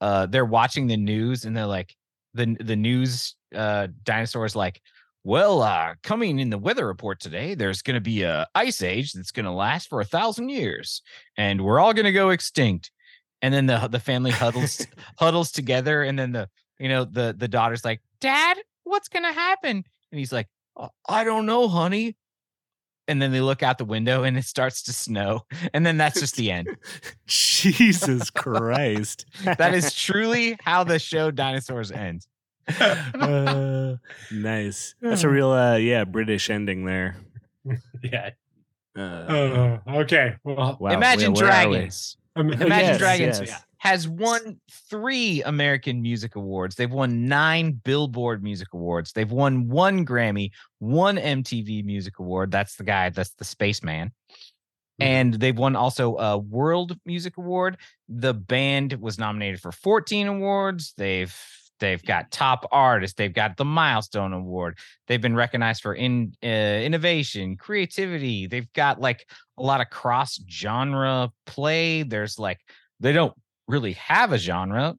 [0.00, 1.94] uh they're watching the news and they're like
[2.34, 4.80] the the news uh dinosaurs like
[5.24, 9.12] well uh coming in the weather report today there's going to be a ice age
[9.12, 11.02] that's going to last for a thousand years
[11.36, 12.90] and we're all going to go extinct.
[13.44, 14.86] And then the the family huddles
[15.18, 16.48] huddles together and then the
[16.78, 19.84] you know the the daughter's like dad what's going to happen?
[20.12, 22.16] And he's like "Uh, i don't know honey
[23.12, 26.18] and then they look out the window and it starts to snow and then that's
[26.18, 26.66] just the end
[27.26, 29.26] Jesus Christ.
[29.44, 32.26] that is truly how the show dinosaurs ends
[33.14, 33.96] Uh,
[34.30, 34.94] nice.
[35.00, 37.16] That's a real, uh, yeah, British ending there.
[38.02, 38.30] yeah.
[38.96, 40.36] Uh, Oh, okay.
[40.44, 43.62] Well, wow, imagine where- where dragons um, Imagine Yes, Dragons yes.
[43.82, 46.76] Has won three American Music Awards.
[46.76, 49.10] They've won nine Billboard Music Awards.
[49.10, 52.52] They've won one Grammy, one MTV Music Award.
[52.52, 54.12] That's the guy, that's the spaceman.
[55.00, 57.76] And they've won also a World Music Award.
[58.08, 60.94] The band was nominated for 14 awards.
[60.96, 61.36] They've
[61.80, 63.16] they've got top artist.
[63.16, 64.78] They've got the Milestone Award.
[65.08, 68.46] They've been recognized for in uh, innovation, creativity.
[68.46, 72.04] They've got like a lot of cross genre play.
[72.04, 72.60] There's like
[73.00, 73.34] they don't
[73.68, 74.96] really have a genre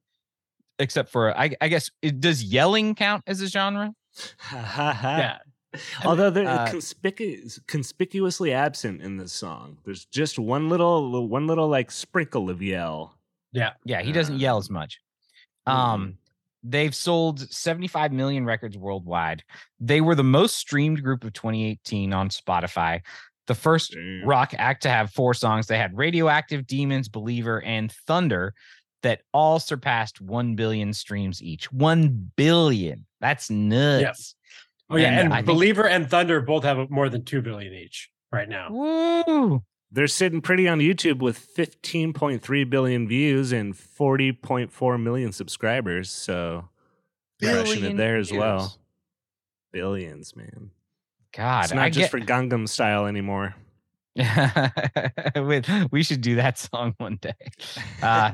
[0.78, 3.92] except for I, I guess it, does yelling count as a genre?
[4.52, 5.38] yeah.
[6.04, 9.78] Although they're uh, conspicu- conspicuously absent in this song.
[9.84, 13.18] There's just one little, one little like sprinkle of yell.
[13.52, 15.00] Yeah, yeah, he doesn't yell Um, as much.
[15.66, 16.18] Um,
[16.62, 19.42] they've sold 75 million records worldwide.
[19.80, 23.00] They were the most streamed group of 2018 on Spotify.
[23.46, 24.26] The first Damn.
[24.26, 25.66] rock act to have four songs.
[25.66, 28.54] They had Radioactive, Demons, Believer, and Thunder
[29.02, 31.70] that all surpassed 1 billion streams each.
[31.70, 33.04] 1 billion.
[33.20, 34.34] That's nuts.
[34.90, 37.72] Oh yeah, And and, I think- Believer and Thunder both have more than two billion
[37.74, 38.68] each right now.
[38.70, 39.62] Woo!
[39.90, 46.10] They're sitting pretty on YouTube with 15.3 billion views and 40.4 million subscribers.
[46.10, 46.68] So
[47.40, 48.76] crushing it Billion there as well.
[49.72, 50.70] Billions, man.
[51.36, 53.54] God, It's not I just get, for Gangnam Style anymore.
[55.90, 57.32] We should do that song one day.
[58.02, 58.32] Uh,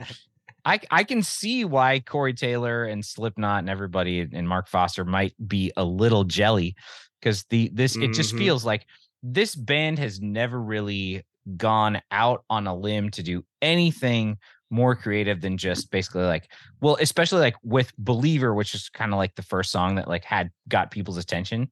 [0.64, 5.32] I I can see why Corey Taylor and Slipknot and everybody and Mark Foster might
[5.46, 6.74] be a little jelly
[7.20, 8.38] because the this it just Mhm.
[8.38, 8.84] feels like
[9.22, 11.24] this band has never really
[11.56, 14.36] gone out on a limb to do anything
[14.70, 19.18] more creative than just basically like well especially like with believer which is kind of
[19.18, 21.68] like the first song that like had got people's attention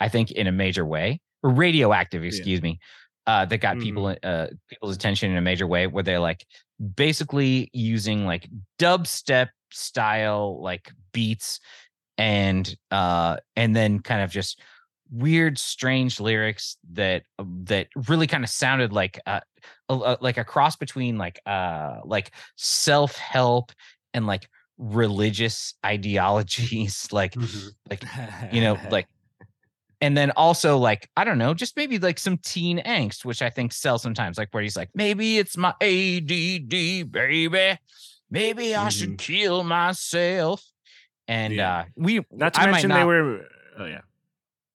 [0.00, 2.78] i think in a major way or radioactive excuse me
[3.26, 6.44] uh that got people uh people's attention in a major way where they're like
[6.96, 11.60] basically using like dubstep style like beats
[12.18, 14.60] and uh and then kind of just
[15.12, 17.24] weird strange lyrics that
[17.64, 19.40] that really kind of sounded like uh,
[19.88, 23.72] a, like a cross between like uh like self-help
[24.14, 27.72] and like religious ideologies like Mhm.
[27.90, 28.04] like
[28.52, 29.06] you know like
[30.00, 33.50] and then also like i don't know just maybe like some teen angst which i
[33.50, 37.78] think sells sometimes like where he's like maybe it's my add baby
[38.30, 40.64] maybe i should kill myself
[41.28, 41.80] and Yeah.
[41.80, 43.46] uh we not to I mention not, they were.
[43.78, 44.00] Oh yeah.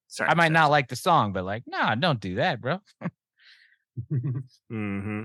[0.08, 0.30] Sorry.
[0.30, 2.80] i might not like the song but like nah don't do that bro
[4.12, 5.24] mm-hmm.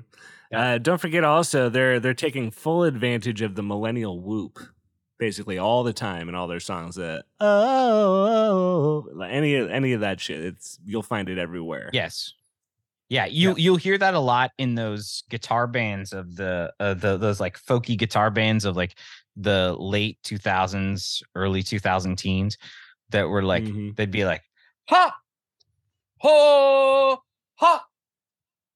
[0.53, 4.59] Uh, don't forget also they're they're taking full advantage of the millennial whoop
[5.21, 6.97] basically all the time in all their songs.
[6.97, 10.41] that oh, like any of- any of that shit.
[10.45, 11.91] It's you'll find it everywhere.
[11.93, 12.33] yes
[13.09, 17.17] yeah you you'll hear that a lot in those guitar bands of the uh, the
[17.17, 18.95] those like folky guitar bands of like
[19.37, 22.57] the late 2000s early 2000 teens
[23.11, 23.97] that were like Mhm.
[23.97, 24.43] they'd be like
[24.89, 25.13] ha
[26.19, 27.19] ho
[27.57, 27.85] ha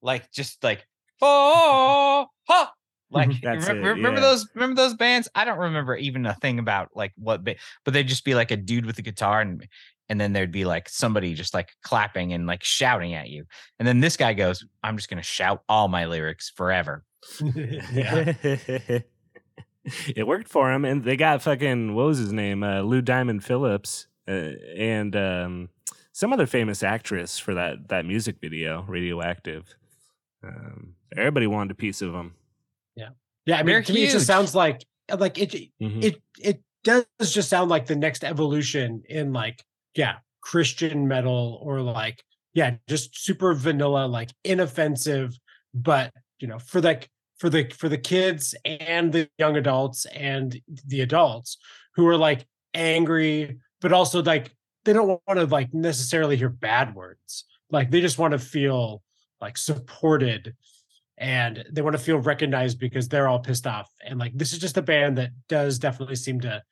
[0.02, 0.84] like just like
[1.22, 2.72] oh ha
[3.14, 4.28] like That's remem- it, remember yeah.
[4.28, 7.94] those remember those bands i don't remember even a thing about like what ba- but
[7.94, 9.66] they'd just be like a dude with a guitar and
[10.10, 13.44] and then there'd be like somebody just like clapping and like shouting at you
[13.78, 17.04] and then this guy goes i'm just going to shout all my lyrics forever
[20.16, 23.44] it worked for him, and they got fucking what was his name, uh, Lou Diamond
[23.44, 25.68] Phillips, uh, and um,
[26.12, 29.74] some other famous actress for that that music video, Radioactive.
[30.42, 32.34] Um, everybody wanted a piece of him.
[33.46, 34.84] Yeah, I mean, They're to me, it just sounds like
[35.18, 35.70] like it.
[35.80, 36.02] Mhm.
[36.02, 39.62] It it does just sound like the next evolution in like
[39.94, 42.22] yeah Christian metal or like
[42.54, 45.38] yeah just super vanilla like inoffensive,
[45.74, 50.58] but you know for like for the for the kids and the young adults and
[50.86, 51.58] the adults
[51.96, 54.52] who are like angry, but also like
[54.84, 57.44] they don't want to like necessarily hear bad words.
[57.70, 59.02] Like they just want to feel
[59.40, 60.54] like supported
[61.18, 64.58] and they want to feel recognized because they're all pissed off and like this is
[64.58, 66.62] just a band that does definitely seem to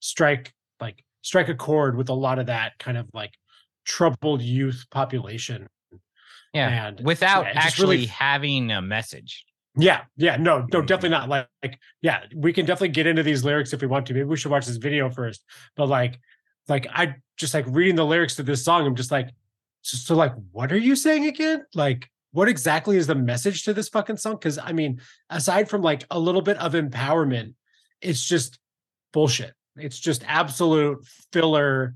[0.00, 3.32] strike like strike a chord with a lot of that kind of like
[3.84, 5.68] troubled youth population.
[6.52, 9.44] Yeah and without yeah, actually really- having a message.
[9.76, 10.86] Yeah yeah no no Mhm.
[10.86, 14.06] definitely not like, like yeah we can definitely get into these lyrics if we want
[14.06, 15.42] to maybe we should watch this video first
[15.76, 16.20] but like
[16.68, 19.30] like i just like reading the lyrics to this song i'm just like
[19.80, 21.64] so, so like what are you saying again?
[21.74, 24.34] Like what exactly is the message to this fucking song?
[24.34, 27.54] Because i mean aside from like a little bit of empowerment
[28.00, 28.58] it's just
[29.12, 29.52] bullshit.
[29.76, 31.94] It's just absolute filler.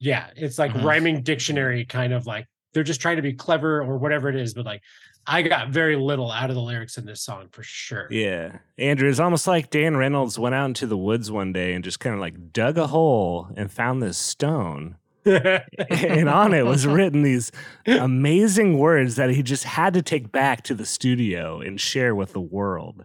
[0.00, 0.84] Yeah it's like Mhm.
[0.84, 4.54] rhyming dictionary kind of like they're just trying to be clever or whatever it is
[4.54, 4.82] but like
[5.26, 8.08] i got very little out of the lyrics in this song for sure.
[8.10, 11.82] Yeah, Andrew, it's almost like Dan Reynolds went out into the woods one day and
[11.82, 14.96] just kind of like dug a hole and found this stone.
[15.26, 17.50] And on it was written these
[17.86, 22.32] amazing words that he just had to take back to the studio and share with
[22.32, 23.04] the world.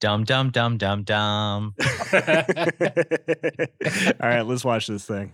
[0.00, 1.86] dum dum dum dum dum All
[4.20, 5.32] right, let's watch this thing.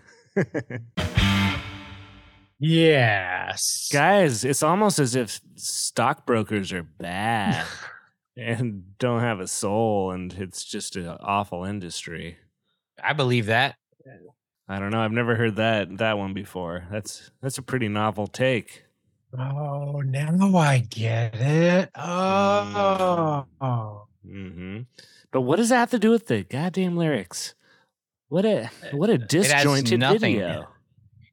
[2.58, 7.66] yes Guys, it's almost as if stockbrokers are bad
[8.36, 12.38] and don't have a soul and it's just an awful industry.
[13.02, 13.76] i believe that
[14.72, 15.00] I don't know.
[15.02, 16.84] I've never heard that that one before.
[16.90, 18.84] That's that's a pretty novel take.
[19.38, 23.46] oh now i get it oh
[24.26, 24.80] hmm
[25.30, 27.54] But what does that have to do with the goddamn lyrics?
[28.28, 30.68] What a what a has disjointed nothing- video.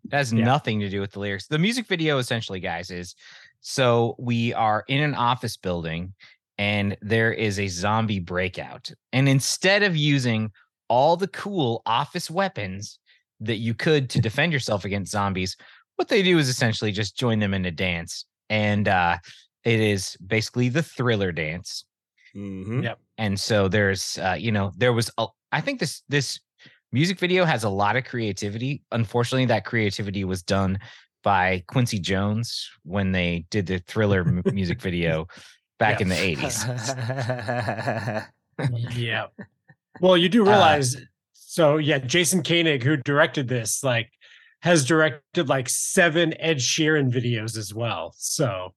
[0.06, 0.44] It has Yeah.
[0.44, 1.48] nothing to do with the lyrics.
[1.48, 3.16] The music video, essentially, guys, is
[3.62, 6.14] so we are in an office building
[6.58, 8.92] and there is a zombie breakout.
[9.14, 10.52] And instead of using
[10.90, 12.99] all the cool office weapons
[13.42, 15.56] that you could to defend yourself against zombies,
[15.96, 18.26] what they do is essentially just join them in a dance.
[18.50, 19.18] And uh,
[19.64, 21.86] it is basically the thriller dance
[22.34, 22.94] hmm Yeah.
[23.18, 26.40] and so there's uh, you know there was a, i think this this
[26.92, 30.78] music video has a lot of creativity unfortunately that creativity was done
[31.24, 35.28] by quincy jones when they did the thriller m- music video
[35.80, 36.04] back Yeah.
[36.04, 36.66] in the 80s
[38.92, 39.26] yeah
[40.00, 40.96] well you do realize
[41.52, 44.12] so yeah jason koenig who directed this like
[44.62, 48.74] has directed like seven ed sheeran videos as well so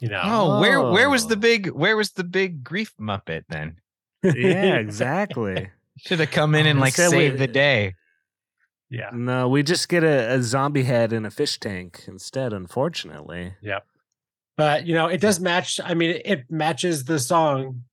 [0.00, 1.38] you know oh where where was the Oh.
[1.38, 3.76] big where was the big grief muppet then
[4.24, 5.70] yeah, exactly.
[5.98, 7.94] should have come in and like instead we- saved the day
[8.90, 13.54] yeah No, we just get a, a zombie head in a fish tank instead, unfortunately.
[13.62, 13.86] Yep.
[14.56, 17.84] But you know it does match i mean it matches the song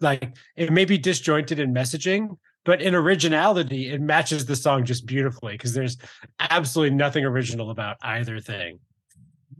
[0.00, 5.06] like it may be disjointed in messaging but in originality it matches the song just
[5.06, 5.96] beautifully because there's
[6.40, 8.78] absolutely nothing original about either thing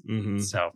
[0.07, 0.71] hmm so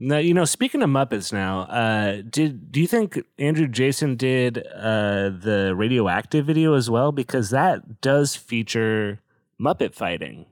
[0.00, 4.58] Now, you know, speaking of Muppets now, uh, did do you think Andrew Jason did
[4.58, 7.10] uh, the radioactive video as well?
[7.10, 9.18] Because that does feature
[9.60, 10.46] Muppet fighting,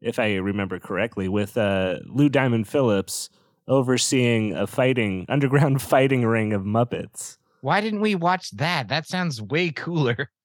[0.00, 3.30] if I remember correctly, with uh, Lou Diamond Phillips
[3.68, 7.38] overseeing a fighting underground fighting ring of Muppets.
[7.60, 8.88] Why didn't we watch that?
[8.88, 10.30] That sounds way cooler.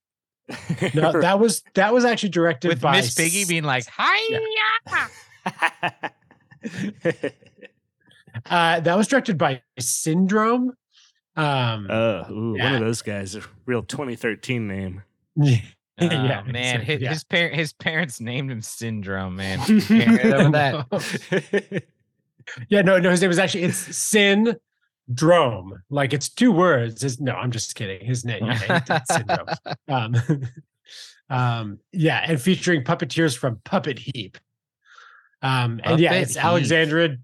[0.93, 4.39] No, that was that was actually directed With by Miss Piggy S- being like, "Hi."
[8.49, 10.73] uh, that was directed by Syndrome.
[11.35, 12.73] Um, Oh, ooh, one Yeah.
[12.75, 15.03] of those guys, a real 2013 name.
[15.35, 15.57] yeah,
[15.99, 17.09] Oh, Yeah, man, exactly, his, yeah.
[17.09, 19.35] his parent his parents named him Syndrome.
[19.37, 21.83] Man, over that.
[22.69, 23.95] yeah, no, no, his name was actually it's
[25.07, 25.83] Syndrome.
[25.89, 27.01] Like it's two words.
[27.01, 28.05] His, no, I'm just kidding.
[28.05, 29.47] His name, yeah, Syndrome.
[29.87, 30.15] Um,
[31.29, 34.37] um, yeah, and featuring puppeteers from Puppet Heap.
[35.41, 36.43] Um, and yeah, it's Heap.
[36.45, 37.17] Alexandra.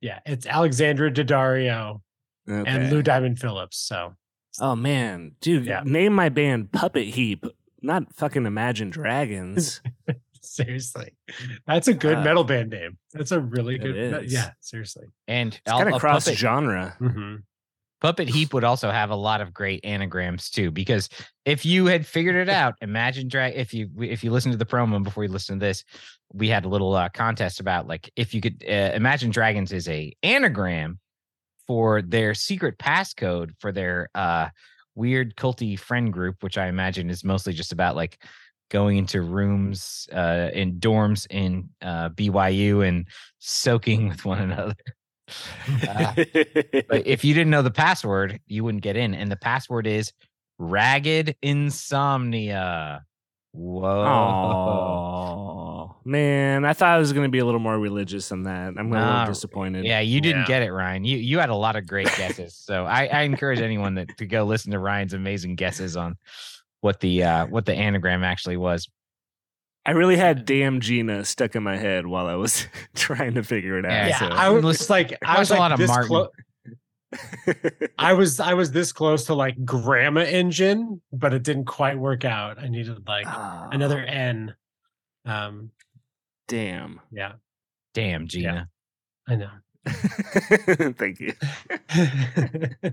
[0.00, 2.00] Yeah, it's Alexandra Daddario
[2.46, 3.78] and Lou Diamond Phillips.
[3.78, 4.14] So
[4.60, 5.82] Oh man, dude, Yeah.
[5.84, 7.46] name my band Puppet Heap,
[7.80, 9.80] not fucking Imagine Dragons.
[10.52, 11.14] seriously,
[11.66, 12.98] that's a good Uh, metal band name.
[13.12, 13.96] That's a really good.
[13.96, 14.32] is.
[14.32, 15.06] Yeah, seriously.
[15.28, 16.94] and It's kind of cross puppet, genre.
[16.98, 17.36] hmm
[18.00, 20.72] puppet Heap would also have a lot of great anagrams too.
[20.72, 21.08] Because
[21.44, 23.54] if you had figured it out, imagine drag.
[23.54, 25.84] If you if you listen to the promo before you listen to this,
[26.32, 29.88] we had a little uh, contest about like if you could uh, imagine dragons is
[29.88, 30.98] a anagram
[31.68, 34.48] for their secret passcode for their uh
[34.96, 38.20] weird culty friend group, which I imagine is mostly just about like
[38.72, 43.06] going into rooms uh in dorms in uh BYU and
[43.38, 44.74] soaking with one another.
[45.88, 46.12] Uh,
[46.88, 49.14] but if you didn't know the password, you wouldn't get in.
[49.14, 50.12] And the password is
[50.58, 53.04] ragged insomnia.
[55.02, 55.96] Whoa.
[56.04, 58.74] Man, I thought I was going to be a little more religious than that.
[58.76, 59.84] I'm a little disappointed.
[59.84, 60.46] Yeah, you didn't Yeah.
[60.48, 61.04] get it, Ryan.
[61.04, 62.54] You you had a lot of great guesses.
[62.54, 66.16] so I, I encourage anyone that, to go listen to Ryan's amazing guesses on
[66.82, 68.88] what the uh what the anagram actually was.
[69.84, 73.78] I really had "Damn Gina" stuck in my head while I was trying to figure
[73.78, 73.90] it out.
[73.90, 74.26] Yeah, Yeah, so.
[74.26, 76.08] I was Listen, like, I watched was a like lot of this Martin.
[76.08, 76.28] close.
[77.98, 82.24] I was I was this close to like Grandma Engine, but it didn't quite work
[82.24, 82.58] out.
[82.60, 84.54] I needed like Ah, another N.
[85.24, 85.70] Um,
[86.48, 87.00] damn.
[87.10, 87.32] yeah,
[87.94, 88.68] Damn, Gina.
[89.28, 89.50] I know.
[90.98, 91.32] Thank you.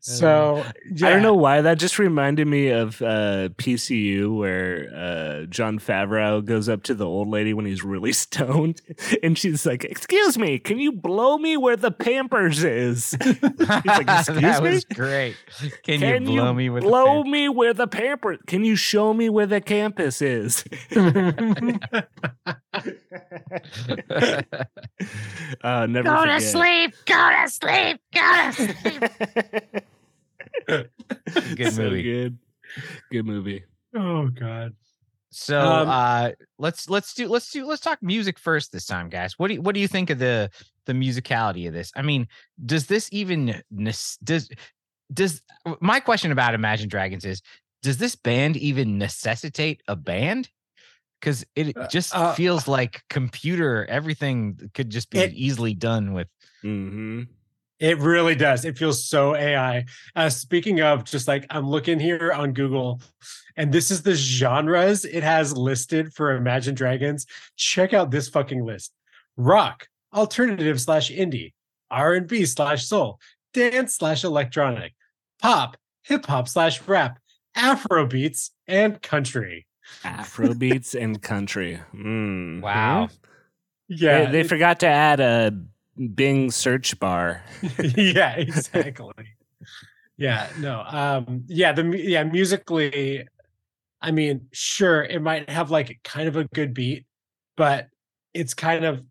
[0.00, 0.64] So
[1.04, 6.44] I don't know why that just reminded me of uh, PCU, where uh, Jon Favreau
[6.44, 8.80] goes up to the old lady when he's really stoned,
[9.22, 13.16] and she's like, "Excuse me, can you blow me where the Pampers is?
[13.20, 14.70] like, "Excuse that me?
[14.70, 15.36] was great.
[15.84, 18.38] Can, Can you blow me with the blow fan- me where the Pampers?
[18.46, 20.64] Can you show me where the campus is?"
[25.62, 26.94] uh, never Go to sleep.
[27.06, 28.00] Go to sleep.
[28.14, 29.02] Go to sleep.
[31.56, 32.02] Good So movie.
[32.02, 32.38] good.
[33.10, 33.64] Good movie.
[33.94, 34.74] oh God.
[35.30, 39.38] So Um, uh let's let's do let's do let's talk music first this time, guys.
[39.38, 40.50] What do you what do you think of the
[40.86, 41.90] the musicality of this?
[41.96, 42.28] I mean,
[42.64, 43.62] does this even
[44.22, 44.48] does
[45.12, 45.42] does
[45.80, 47.40] my question about Imagine Dragons is
[47.82, 50.48] does this band even necessitate a band?
[51.22, 56.12] Because it Uh, just uh, feels like computer everything could just be It- easily done
[56.12, 56.26] with
[56.62, 57.22] hmm
[57.78, 58.64] It really does.
[58.64, 59.84] It feels so AI.
[60.14, 63.00] Uh, speaking of, just like I'm looking here on Google,
[63.56, 67.26] and this is the genres it has listed for Imagine Dragons.
[67.56, 68.92] Check out this fucking list:
[69.36, 71.52] rock, alternative slash indie,
[71.90, 73.18] R and B slash soul,
[73.52, 74.94] dance slash electronic,
[75.40, 77.18] pop, hip hop slash rap,
[77.56, 79.66] Afro beats, and country.
[80.04, 81.80] Afro beats and country.
[81.94, 82.60] Mm.
[82.60, 83.08] Wow.
[83.88, 85.52] Yeah, They, they forgot to add a
[86.14, 87.42] Bing search bar.
[87.96, 89.12] yeah, exactly.
[90.16, 90.82] yeah, no.
[90.86, 93.26] Um yeah, the yeah, musically
[94.00, 97.06] I mean, sure it might have like kind of a good beat,
[97.56, 97.88] but
[98.34, 99.04] it's kind of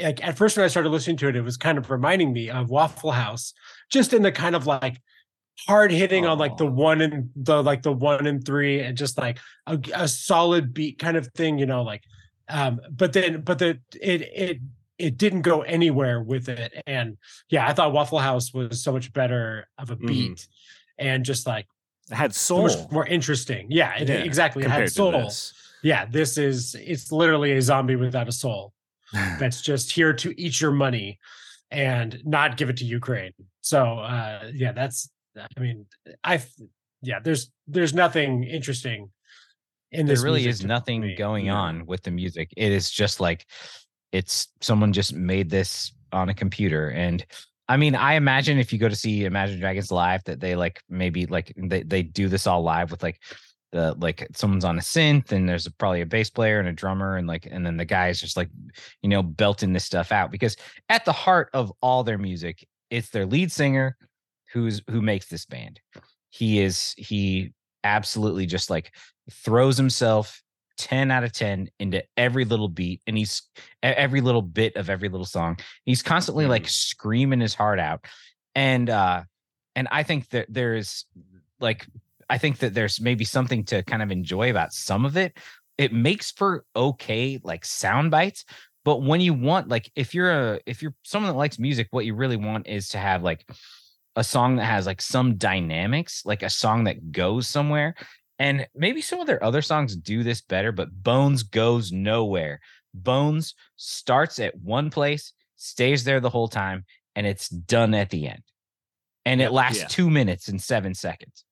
[0.00, 2.50] like at first when I started listening to it it was kind of reminding me
[2.50, 3.52] of Waffle House
[3.90, 5.00] just in the kind of like
[5.66, 9.18] hard hitting on like the one and the like the one and three and just
[9.18, 12.02] like a, a solid beat kind of thing, you know, like
[12.48, 14.58] um but then but the it it
[14.98, 17.18] it didn't go anywhere with it and
[17.50, 20.06] yeah i thought waffle house was so much better of a Mhm.
[20.08, 20.48] beat
[20.98, 21.66] and just like
[22.10, 22.62] It had so soul.
[22.84, 25.52] much more interesting yeah, it, Yeah, exactly it had soul this.
[25.82, 28.72] yeah this is it's literally a zombie without a soul
[29.12, 31.18] that's just here to eat your money
[31.70, 35.10] and not give it to ukraine so uh yeah that's
[35.56, 35.86] i mean
[36.24, 36.42] i
[37.02, 39.10] yeah there's there's nothing interesting
[39.92, 41.54] in there this really is nothing going No.
[41.54, 42.52] on with the music.
[42.56, 43.46] It is just like
[44.12, 47.24] it's someone just made this on a computer and
[47.70, 50.82] I mean, I imagine if you go to see Imagine Dragons live, that they like
[50.88, 53.20] maybe like they, they do this all live with like
[53.72, 57.18] the like someone's on a synth and there's probably a bass player and a drummer
[57.18, 58.48] and like and then the guys just like
[59.02, 60.56] you know belting this stuff out because
[60.88, 63.98] at the heart of all their music, it's their lead singer
[64.52, 65.80] who's who makes this band.
[66.30, 67.52] He is he
[67.84, 68.92] absolutely just like
[69.30, 70.42] throws himself
[70.78, 73.42] 10 out of 10 into every little beat and he's
[73.82, 75.58] every little bit of every little song.
[75.84, 78.04] He's constantly like screaming his heart out
[78.54, 79.22] and uh
[79.76, 81.04] and i think that there's
[81.60, 81.86] like
[82.30, 85.36] i think that there's maybe something to kind of enjoy about some of it.
[85.76, 88.44] It makes for okay like sound bites
[88.84, 92.06] but when you want like if you're a if you're someone that likes music what
[92.06, 93.44] you really want is to have like
[94.18, 97.94] a song that has like some dynamics like a song that goes somewhere
[98.38, 102.60] and maybe some of their other songs do this better, but Bones goes nowhere.
[102.94, 106.84] Bones starts at one place, stays there the whole time,
[107.16, 108.42] and it's done at the end.
[109.24, 109.88] And it lasts Yeah.
[109.88, 111.44] two minutes and seven seconds.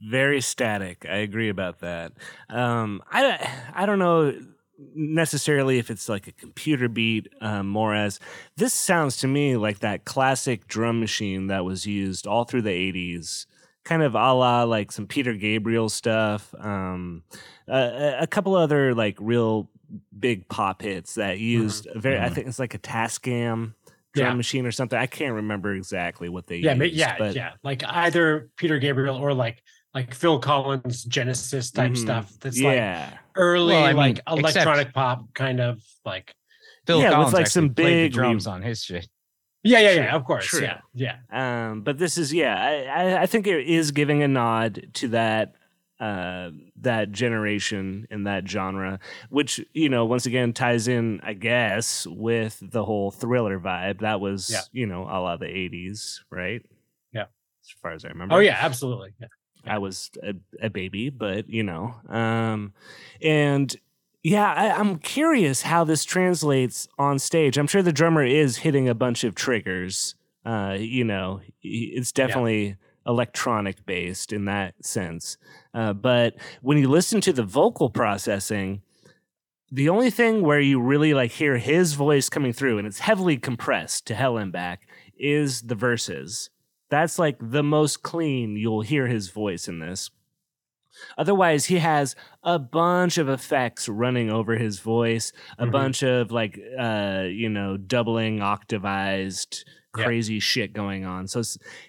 [0.00, 1.06] Very static.
[1.08, 2.12] I agree about that.
[2.48, 4.32] Um, I I don't know
[4.94, 8.20] necessarily if it's like a computer beat, um, more as
[8.56, 12.70] this sounds to me like that classic drum machine that was used all through the
[12.70, 13.46] '80s,
[13.84, 17.22] kind of a la like some Peter Gabriel stuff, um,
[17.68, 19.70] a, a couple other like real
[20.18, 22.18] big pop hits that used a very.
[22.18, 22.34] I Mhm.
[22.34, 23.74] think it's like a Tascam.
[24.14, 24.34] Drum Yeah.
[24.36, 24.98] machine or something.
[24.98, 26.94] I can't remember exactly what they Yeah, used.
[26.94, 27.50] yeah, but yeah.
[27.62, 29.62] Like either Peter Gabriel or like
[29.96, 31.96] like Phil Collins Genesis type Mhm.
[31.96, 32.30] stuff.
[32.40, 33.16] That's like yeah.
[33.34, 36.34] early Well, I mean, like except- electronic pop kind of like
[36.86, 39.08] Phil Yeah, with, like, some big drums on his shit.
[39.64, 40.14] yeah, yeah, True, yeah.
[40.16, 40.60] Of course, true.
[40.60, 41.16] yeah, yeah.
[41.70, 45.08] Um, but this is yeah, I, I, I think it is giving a nod to
[45.08, 45.54] that
[45.98, 46.50] uh,
[46.82, 52.58] that generation and that genre, which you know once again ties in, I guess, with
[52.62, 54.00] the whole thriller vibe.
[54.00, 54.60] That was Yeah.
[54.72, 56.60] you know a lot of the '80s, right?
[57.14, 57.22] Yeah.
[57.62, 58.34] as far as I remember.
[58.34, 59.14] Oh yeah, absolutely.
[59.18, 59.28] Yeah.
[59.66, 62.72] I was a, a baby, but you know, um,
[63.20, 63.74] and
[64.22, 67.56] yeah, I, I'm curious how this translates on stage.
[67.56, 70.14] I'm sure the drummer is hitting a bunch of triggers.
[70.44, 75.38] Uh, you know, it's definitely electronic based in that sense.
[75.72, 78.82] Uh, but when you listen to the vocal processing,
[79.70, 83.36] the only thing where you really like hear his voice coming through, and it's heavily
[83.36, 84.88] compressed to hell and back,
[85.18, 86.50] is the verses.
[86.88, 90.10] That's like the most clean you'll hear his voice in this.
[91.18, 95.70] Otherwise, he has a bunch of effects running over his voice, a Mhm.
[95.72, 101.26] bunch of like, uh, you know, doubling octavized crazy shit going on.
[101.26, 101.42] So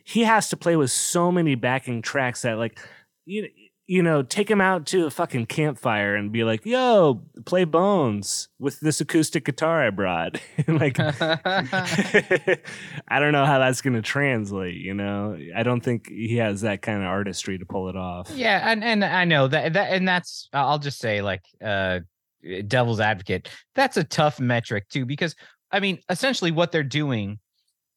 [0.03, 2.79] he has to play with so many backing tracks that, like,
[3.25, 3.49] you,
[3.87, 8.49] you know, take him out to a fucking campfire and be like, yo, play Bones
[8.59, 10.41] with this acoustic guitar I brought.
[10.67, 12.59] like, I
[13.11, 14.75] don't know how that's going to translate.
[14.75, 18.29] You know, I don't think he has that kind of artistry to pull it off.
[18.35, 22.01] Yeah, and and I know that that and that's I'll just say like uh
[22.67, 23.49] devil's advocate.
[23.73, 25.33] That's a tough metric too because
[25.71, 27.39] I mean essentially what they're doing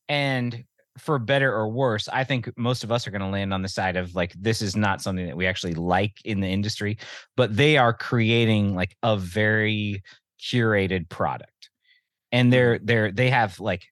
[0.08, 0.64] and
[1.00, 3.68] for better or worse, I think most of us are going to land on the
[3.68, 6.98] side of like this is not something that we actually like in the industry,
[7.36, 10.02] but they are creating like a very
[10.40, 11.70] curated product.
[12.32, 13.86] And they're they're they have like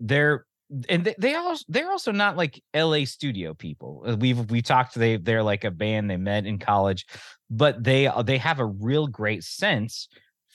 [0.00, 0.46] they're
[0.88, 4.04] and they, they also they're also not like LA studio people.
[4.06, 7.06] Uh, We've we talked they they're like a band they met in college,
[7.50, 10.08] but they uh, they have a real great sense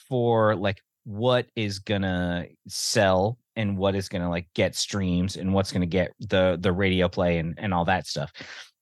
[0.09, 5.71] for like what is gonna sell and what is gonna like get streams and what's
[5.71, 8.31] gonna get the the radio play and and all that stuff.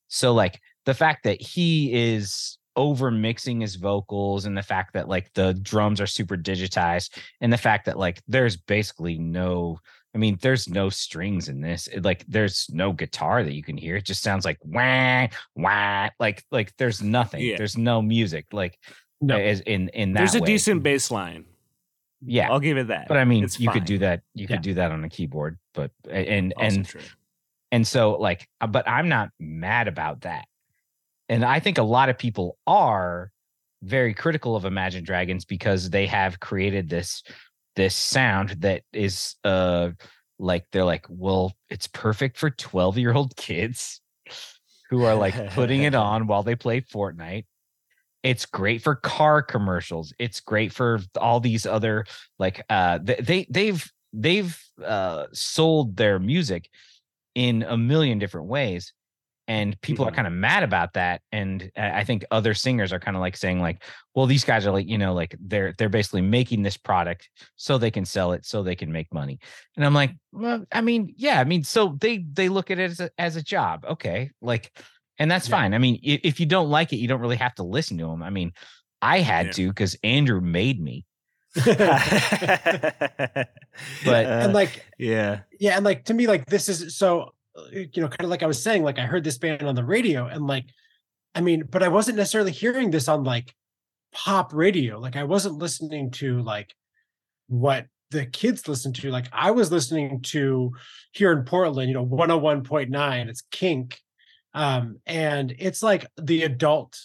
[0.08, 5.10] So like the fact that he is over mixing his vocals and the fact that
[5.10, 9.80] like the drums are super digitized and the fact that like there's basically no
[10.14, 11.88] I mean, there's no strings in this.
[11.88, 13.96] It, like, there's no guitar that you can hear.
[13.96, 16.10] It just sounds like wah wah.
[16.20, 17.42] Like, like there's nothing.
[17.42, 17.58] Yeah.
[17.58, 18.48] There's no music.
[18.52, 18.78] Like,
[19.22, 19.38] No.
[19.38, 20.20] as in in that.
[20.20, 20.48] There's a way.
[20.48, 21.46] decent bass line.
[22.24, 23.08] Yeah, I'll give it that.
[23.08, 24.22] but I mean, It's you could do that.
[24.34, 24.56] You Yeah.
[24.56, 25.58] could do that on a keyboard.
[25.74, 27.02] But and Also and true.
[27.72, 30.46] and so like, uh, but I'm not mad about that.
[31.30, 33.32] And I think a lot of people are
[33.84, 37.24] very critical of Imagine Dragons because they have created this
[37.76, 39.92] this sound that is uh
[40.38, 44.02] like they're like, well, it's perfect for 12 year old kids
[44.90, 47.46] who are like putting it on while they play Fortnite.
[48.24, 50.14] It's great for car commercials.
[50.20, 52.06] It's great for all these other
[52.40, 56.70] like uh th- they they've they've uh sold their music
[57.36, 58.94] in a million different ways
[59.48, 63.00] and people are kind of mad about that and I I think other singers are
[63.00, 63.84] kind of like saying like
[64.16, 67.78] well these guys are like you know like they're they're basically making this product so
[67.78, 69.40] they can sell it so they can make money
[69.76, 72.92] and i'm like well i mean yeah i mean so they they look at it
[72.92, 74.72] as a, as a job okay like
[75.20, 75.57] and that's Yeah.
[75.57, 75.74] fine.
[75.74, 78.22] I mean if you don't like it you don't really have to listen to them
[78.24, 78.51] i mean
[79.01, 79.51] i had Yeah.
[79.53, 81.05] to because andrew made me.
[84.05, 88.01] But and like yeah, yeah and like to me like this is so uh, you
[88.01, 90.28] know kind of like i was saying like i heard this band on the radio
[90.28, 90.66] and like
[91.36, 93.53] i mean but i wasn't necessarily hearing this on like
[94.14, 94.99] pop radio.
[94.99, 96.74] Like i wasn't listening to like
[97.47, 99.09] what the kids listen to.
[99.09, 100.72] Like i was listening to
[101.14, 103.99] here in portland you know 101.9 it's kink
[104.54, 106.99] um and it's like the adult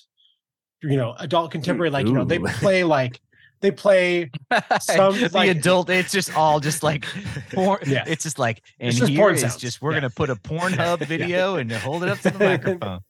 [0.83, 3.21] you know adult contemporary like you know they play like
[3.61, 4.31] they play
[4.81, 7.07] Some, the like- adult it's just all just like
[7.53, 8.05] porn Yeah.
[8.07, 9.57] it's just like and It's just here porn is sounds.
[9.57, 10.01] just we're Yeah.
[10.01, 13.01] gonna put a Pornhub video and hold it up to the microphone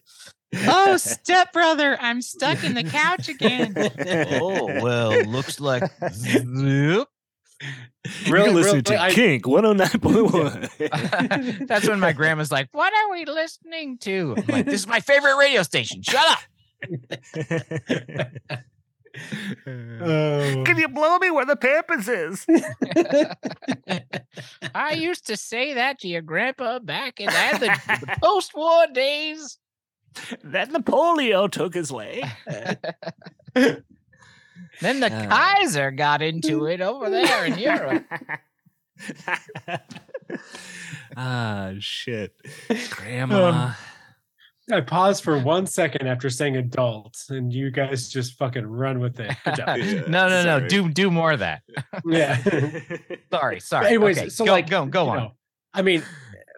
[0.68, 3.74] oh stepbrother i'm stuck in the couch again
[4.40, 5.82] oh well looks like
[6.12, 7.08] Zoop.
[8.28, 9.44] Really You're listening really, to I- Kink
[10.78, 11.66] 109.1.
[11.66, 15.00] That's when my grandma's like, "What are we listening to?" I'm like, "This is my
[15.00, 16.02] favorite radio station.
[16.02, 16.38] Shut up."
[19.66, 19.66] Oh.
[20.66, 22.44] Can you blow me where the Pampers is?
[24.74, 29.58] I used to say that to your grandpa back in the, the post-war days.
[30.44, 32.24] that Napoleon took his leg.
[34.80, 35.26] Then the Uh.
[35.28, 38.04] Kaiser got into it over there in Europe.
[41.16, 42.34] ah, shit.
[42.90, 43.72] Grandma.
[44.72, 49.20] I paused for one second after saying adult, and you guys just fucking run with
[49.20, 49.32] it.
[49.44, 49.76] Good job.
[49.78, 50.58] Yeah, no, no, no.
[50.58, 50.68] sorry.
[50.68, 51.62] Do do more of that.
[52.04, 52.42] yeah.
[53.30, 53.86] Sorry, sorry.
[53.86, 55.16] Anyways, Okay, so go, like, go, go on.
[55.18, 55.32] know,
[55.72, 56.02] I mean,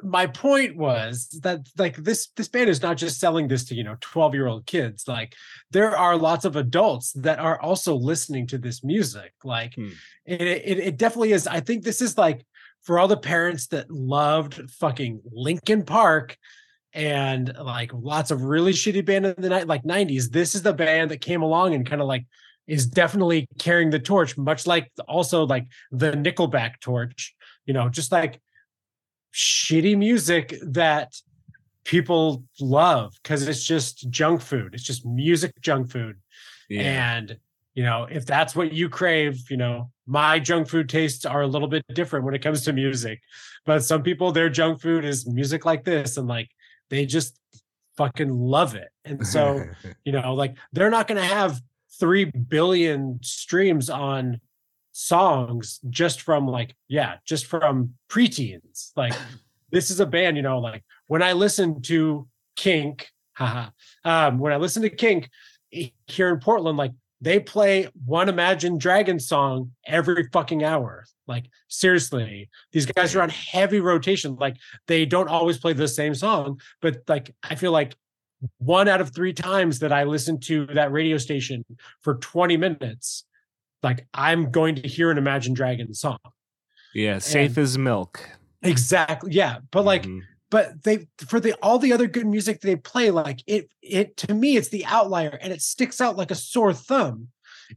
[0.02, 3.84] my point was that like this this band is not just selling this to you
[3.84, 5.06] know 12 year old kids.
[5.08, 5.34] Like
[5.70, 9.32] there are lots of adults that are also listening to this music.
[9.44, 9.88] Like Hmm.
[10.24, 11.46] it, it it definitely is.
[11.46, 12.44] I think this is like
[12.82, 16.36] for all the parents that loved fucking linkin park
[16.94, 20.72] and like lots of really shitty band in the night like 90s this is the
[20.72, 22.24] band that came along and kind of like
[22.66, 27.34] is definitely carrying the torch much like also like the nickelback torch
[27.66, 28.40] you know just like
[29.38, 31.14] shitty music that
[31.84, 34.74] people love because it's just junk food.
[34.74, 36.16] It's just music junk food.
[36.68, 37.16] Yeah.
[37.16, 37.38] and
[37.74, 41.46] you know if that's what you crave you know my junk food tastes are a
[41.46, 43.20] little bit different when it comes to music.
[43.64, 46.50] But some people their junk food is music like this and like
[46.90, 47.38] they just
[47.96, 48.88] fucking love it.
[49.04, 49.64] And so
[50.04, 51.60] you know like they're not going to have
[52.00, 54.40] 3 billion streams on
[54.98, 58.90] songs just from like yeah just from preteens.
[58.96, 59.14] Like
[59.70, 62.26] this is a band you know like when i listen to
[62.56, 63.68] kink haha
[64.04, 65.28] um when i listen to kink
[65.74, 71.04] eh, here in portland like they play one imagine dragon song every fucking hour.
[71.26, 74.36] Like seriously these guys are on heavy rotation.
[74.36, 77.96] Like they don't always play the same song but like i feel like
[78.58, 81.64] one out of three times that I listen to that radio station
[82.02, 83.24] for 20 minutes,
[83.82, 86.18] like I'm going to hear an Imagine Dragons song.
[86.94, 88.20] yeah, safe And- as milk.
[88.62, 89.32] Exactly.
[89.32, 89.58] Yeah.
[89.70, 90.22] But like, Mhm.
[90.50, 94.34] but they for the all the other good music they play, like it it to
[94.34, 97.28] me, it's the outlier and it sticks out like a sore thumb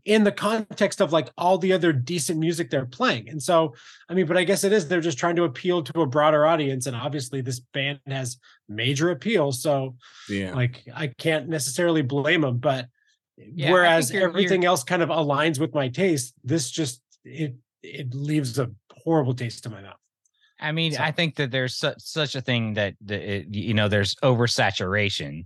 [0.06, 3.28] in the context of like all the other decent music they're playing.
[3.30, 3.76] And so,
[4.10, 6.45] I mean, but I guess it is they're just trying to appeal to a broader
[6.47, 6.86] audience.
[6.88, 8.38] And obviously this band has
[8.70, 9.52] major appeal.
[9.52, 9.97] So
[10.30, 10.56] yeah.
[10.56, 12.88] like I can't necessarily blame them, but
[13.38, 18.14] Yeah, whereas you're- everything else kind of aligns with my taste, this just it it
[18.14, 19.98] leaves a horrible taste in my mouth.
[20.60, 23.74] I mean, So- I think that there's such such a thing that, that it, you
[23.74, 25.46] know there's oversaturation,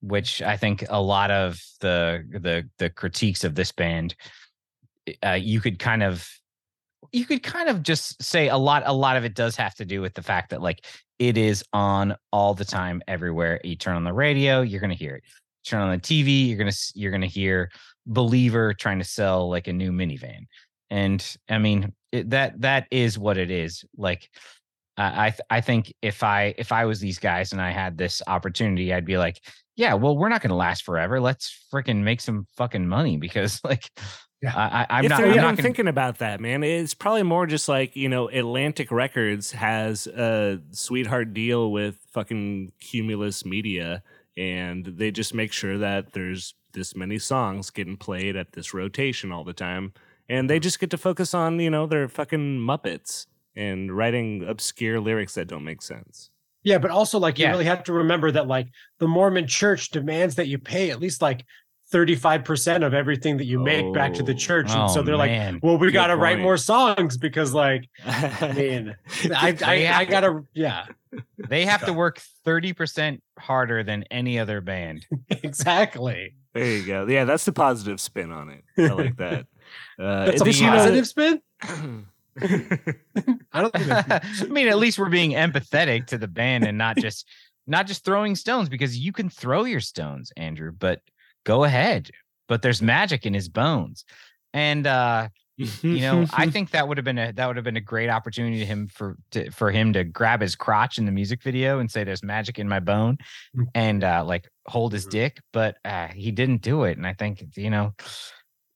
[0.00, 4.14] which I think a lot of the the the critiques of this band,
[5.24, 6.26] uh, you could kind of
[7.12, 9.84] you could kind of just say a lot a lot of it does have to
[9.84, 10.84] do with the fact that like
[11.18, 14.96] it is on all the time everywhere you turn on the radio you're going to
[14.96, 15.22] hear it
[15.66, 17.70] turn on the tv you're going to you're to hear
[18.06, 20.46] believer trying to sell like a new minivan
[20.90, 24.30] and i mean it, that that is what it is like
[24.96, 27.98] I I th- I think if I if I was these guys and I had
[27.98, 29.40] this opportunity, I'd be like,
[29.76, 31.20] yeah, well, we're not going to last forever.
[31.20, 33.90] Let's freaking make some fucking money because like,
[34.42, 34.52] Yeah.
[34.54, 35.20] I, if not.
[35.20, 38.28] I'm even not gonna, thinking about that, man, it's probably more just like you know,
[38.28, 44.02] Atlantic Records has a sweetheart deal with fucking Cumulus Media,
[44.36, 49.32] and they just make sure that there's this many songs getting played at this rotation
[49.32, 49.92] all the time,
[50.28, 50.62] and they mm-hmm.
[50.62, 55.48] just get to focus on you know their fucking Muppets and writing obscure lyrics that
[55.48, 56.30] don't make sense.
[56.62, 57.52] Yeah, but also like you Yeah.
[57.52, 58.68] really have to remember that like
[58.98, 61.44] the Mormon church demands that you pay at least like
[61.92, 64.36] 35% of everything that you make back to the Oh.
[64.36, 64.66] church.
[64.70, 68.52] And so Oh, they're like, well, we got to write more songs because like, I
[68.56, 68.96] mean,
[69.34, 70.86] I, I, I gotta, yeah,
[71.48, 75.06] They have to work 30% harder than any other band.
[75.30, 76.34] exactly.
[76.54, 77.06] there you go.
[77.06, 78.64] Yeah, that's the positive spin on it.
[78.78, 79.46] I like that.
[79.98, 81.42] Uh, That's a you know positive spin.
[82.40, 86.96] I don't think I mean, at least we're being empathetic to the band and not
[86.98, 87.26] just
[87.66, 91.00] not just throwing stones because you can throw your stones, Andrew, but
[91.46, 92.10] go ahead.
[92.48, 94.04] But there's magic in his bones.
[94.52, 95.28] And uh
[95.58, 98.10] you know, I think that would have been a that would have been a great
[98.10, 101.78] opportunity to him for to, for him to grab his crotch in the music video
[101.78, 103.16] and say there's magic in my bone
[103.56, 103.64] Mm.
[103.74, 105.10] and uh like hold his Mhm.
[105.10, 107.94] dick, but uh he didn't do it and I think you know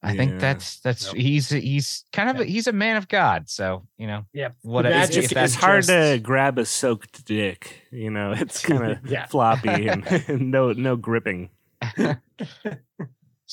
[0.03, 0.17] I Yeah.
[0.17, 1.15] think that's that's Yep.
[1.15, 4.49] he's he's kind of a, he's a man of God, so you know yeah.
[4.63, 7.83] what The if- it's, that's it's hard to grab a soaked dick.
[7.91, 9.27] You know, it's kind of Yeah.
[9.27, 10.03] floppy and
[10.51, 11.51] no no gripping.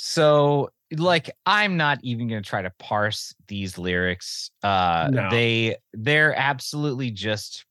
[0.01, 4.51] So like I'm not even going to try to parse these lyrics.
[4.63, 5.29] Uh No.
[5.31, 7.65] they they're absolutely just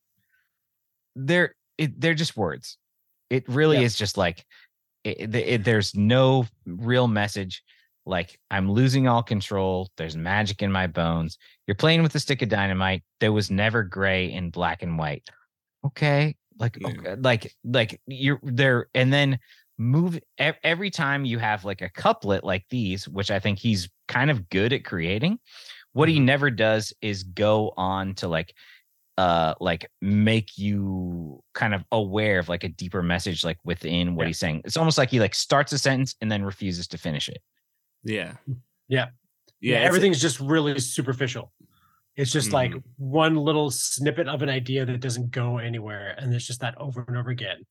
[1.15, 2.77] they're it, they're just words.
[3.29, 3.83] It really Yeah.
[3.83, 4.45] is just like
[5.03, 7.63] it, it- it- there's no real message
[8.05, 9.89] like I'm losing all control.
[9.97, 11.37] There's magic in my bones.
[11.65, 13.03] You're playing with a stick of dynamite.
[13.19, 15.27] There was never gray and black and white.
[15.85, 16.35] Okay.
[16.59, 16.87] Like Yeah.
[16.89, 19.39] okay, like like you're there and then
[19.77, 24.31] move every time you have like a couplet like these which i think he's kind
[24.31, 25.37] of good at creating
[25.93, 28.53] what he never does is go on to like
[29.17, 34.23] uh like make you kind of aware of like a deeper message like within what
[34.23, 34.27] Yeah.
[34.27, 37.29] he's saying it's almost like he like starts a sentence and then refuses to finish
[37.29, 37.41] it
[38.03, 38.33] Yeah.
[38.87, 39.07] Yeah.
[39.59, 39.79] Yeah.
[39.79, 41.51] Yeah, everything's just really superficial.
[42.15, 42.83] It's just like Mhm.
[42.97, 47.03] one little snippet of an idea that doesn't go anywhere, and it's just that over
[47.07, 47.65] and over again.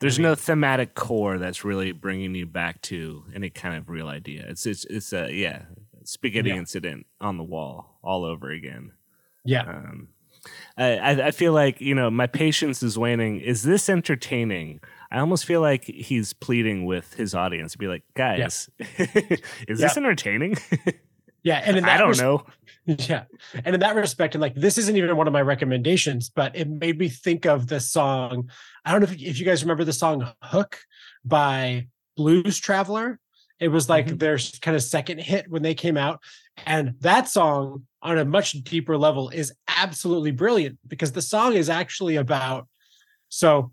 [0.00, 4.08] There's I no thematic core that's really bringing you back to any kind of real
[4.08, 4.44] idea.
[4.48, 5.62] It's it's it's a yeah
[6.04, 6.56] spaghetti Yeah.
[6.56, 8.92] incident on the wall all over again.
[9.44, 10.08] Yeah, Um,
[10.76, 13.40] I, I I feel like you know my patience is waning.
[13.40, 14.80] Is this entertaining?
[15.10, 18.68] I almost feel like he's pleading with his audience to be like, guys,
[19.68, 20.56] is this entertaining?
[21.42, 22.44] yeah, and in that I don't res- know.
[22.86, 23.24] Yeah,
[23.66, 26.66] and in that respect, and like this isn't even one of my recommendations, but it
[26.66, 28.48] made me think of the song.
[28.82, 30.78] I don't know if, if you guys remember the song "Hook"
[31.22, 33.18] by Blues Traveler.
[33.60, 34.18] It was like Mhm.
[34.18, 36.22] their kind of second hit when they came out,
[36.64, 41.68] and that song on a much deeper level is absolutely brilliant because the song is
[41.68, 42.68] actually about.
[43.28, 43.72] So,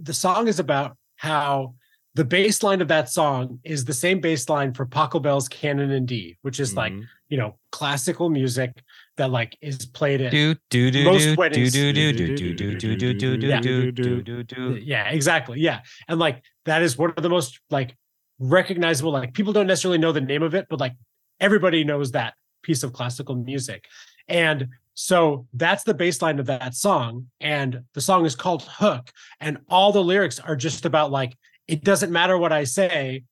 [0.00, 1.74] the song is about how
[2.18, 6.04] the bass line of that song is the same bass line for Pachelbel's Canon in
[6.04, 7.04] D, which is like Mhm.
[7.28, 8.70] you know classical music
[9.18, 12.34] that like is played at do do do Most do do weddings- do do do
[12.36, 13.60] do do do do do Yeah.
[13.60, 17.60] do do do do yeah exactly yeah and like that is one of the most
[17.70, 17.96] like
[18.40, 20.94] recognizable like people don't necessarily know the name of it but like
[21.40, 23.84] everybody knows that piece of classical music
[24.28, 29.10] and so that's the bass line of that song and the song is called hook
[29.40, 31.36] and all the lyrics are just about like
[31.68, 33.22] it doesn't matter what i say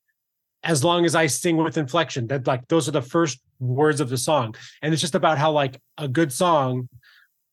[0.63, 2.27] as long as i sing with inflection.
[2.27, 4.55] That like those are the first words of the song.
[4.81, 6.89] And it's just about how like a good song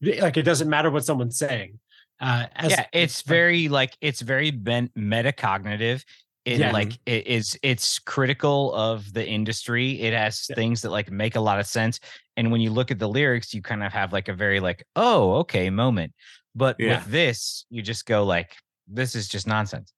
[0.02, 1.78] like it doesn't matter what someone's saying
[2.20, 6.04] uh as, yeah it's very like it's very ben- metacognitive.
[6.44, 6.72] It Yeah.
[6.72, 10.00] like it is it's critical of the industry.
[10.02, 10.56] It has Yeah.
[10.56, 12.00] things that like make a lot of sense.
[12.36, 14.84] And when you look at the lyrics you kind of have like a very like
[14.96, 16.12] oh okay moment.
[16.54, 16.98] But Yeah.
[16.98, 18.54] with this you just go like
[18.88, 19.93] this is just nonsense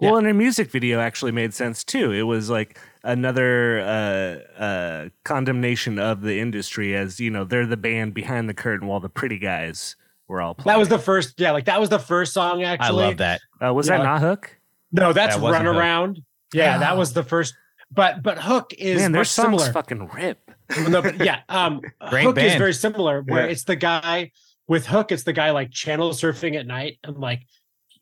[0.00, 2.12] Well, and her music video actually made sense too.
[2.12, 7.76] It was like another uh, uh, condemnation of the industry, as you know, they're the
[7.76, 9.96] band behind the curtain while the pretty guys
[10.28, 10.74] were all playing.
[10.74, 13.02] That was the first, yeah, like that was the first song actually.
[13.02, 13.98] i love that Uh, was Yeah.
[13.98, 14.56] that not Hook?
[14.92, 15.80] No, that's That wasn't Run Hook.
[15.80, 16.22] Around.
[16.54, 17.54] Yeah, that was the first.
[17.90, 19.72] But but Hook is Man, their much songs similar.
[19.72, 20.50] fucking rip.
[20.88, 21.80] no, but yeah, um,
[22.10, 23.22] Great Hook is very similar.
[23.22, 23.50] Where Yeah.
[23.52, 24.32] it's the guy
[24.66, 27.42] with Hook, it's the guy like channel surfing at night, and like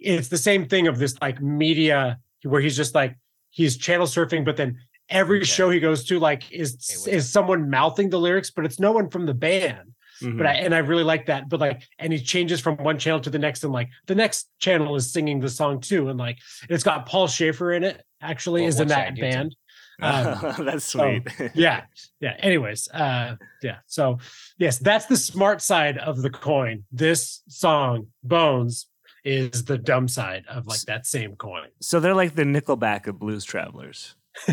[0.00, 3.16] it's the same thing of this like media where he's just like
[3.50, 4.78] he's channel surfing, but then
[5.08, 5.46] every Okay.
[5.46, 8.92] show he goes to like is Hey, is someone mouthing the lyrics, but it's no
[8.92, 9.92] one from the band.
[10.22, 10.38] Mhm.
[10.38, 11.48] but I and I really like that.
[11.50, 14.48] But like, and he changes from one channel to the next, and like the next
[14.58, 16.38] channel is singing the song too, and like
[16.70, 18.02] it's got Paul Shaffer in it.
[18.22, 19.54] Actually, Well, is in that band.
[20.02, 21.50] Um, That's so, sweet.
[21.54, 21.84] yeah,
[22.20, 22.34] yeah.
[22.40, 23.76] Anyways, uh, yeah.
[23.86, 24.18] So
[24.58, 26.84] yes, that's the smart side of the coin.
[26.92, 28.88] This song, Bones,
[29.26, 31.68] is the dumb side of like that same coin.
[31.80, 34.14] So they're like the Nickelback of blues travelers.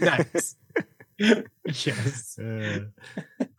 [0.00, 0.56] nice.
[1.64, 2.38] yes.
[2.38, 2.80] Uh,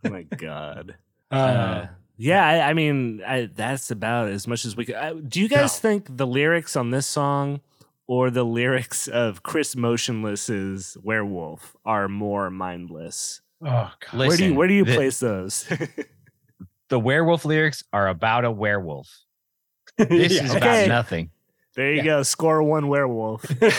[0.05, 0.95] oh my god.
[1.31, 1.87] Uh, Uh,
[2.17, 4.95] Yeah, I, I mean, I, that's about as much as we could.
[4.95, 5.89] Uh, do you guys No.
[5.89, 7.61] think the lyrics on this song
[8.07, 13.41] or the lyrics of Chris Motionless's Werewolf are more mindless?
[13.61, 14.17] Oh god.
[14.19, 15.67] where do you where do you the- place those?
[16.89, 19.09] The werewolf lyrics are about a werewolf.
[19.97, 20.85] This Yeah, is okay.
[20.85, 21.31] about nothing.
[21.75, 22.03] there you Yeah.
[22.03, 23.45] go, score one werewolf.
[23.61, 23.69] Uh,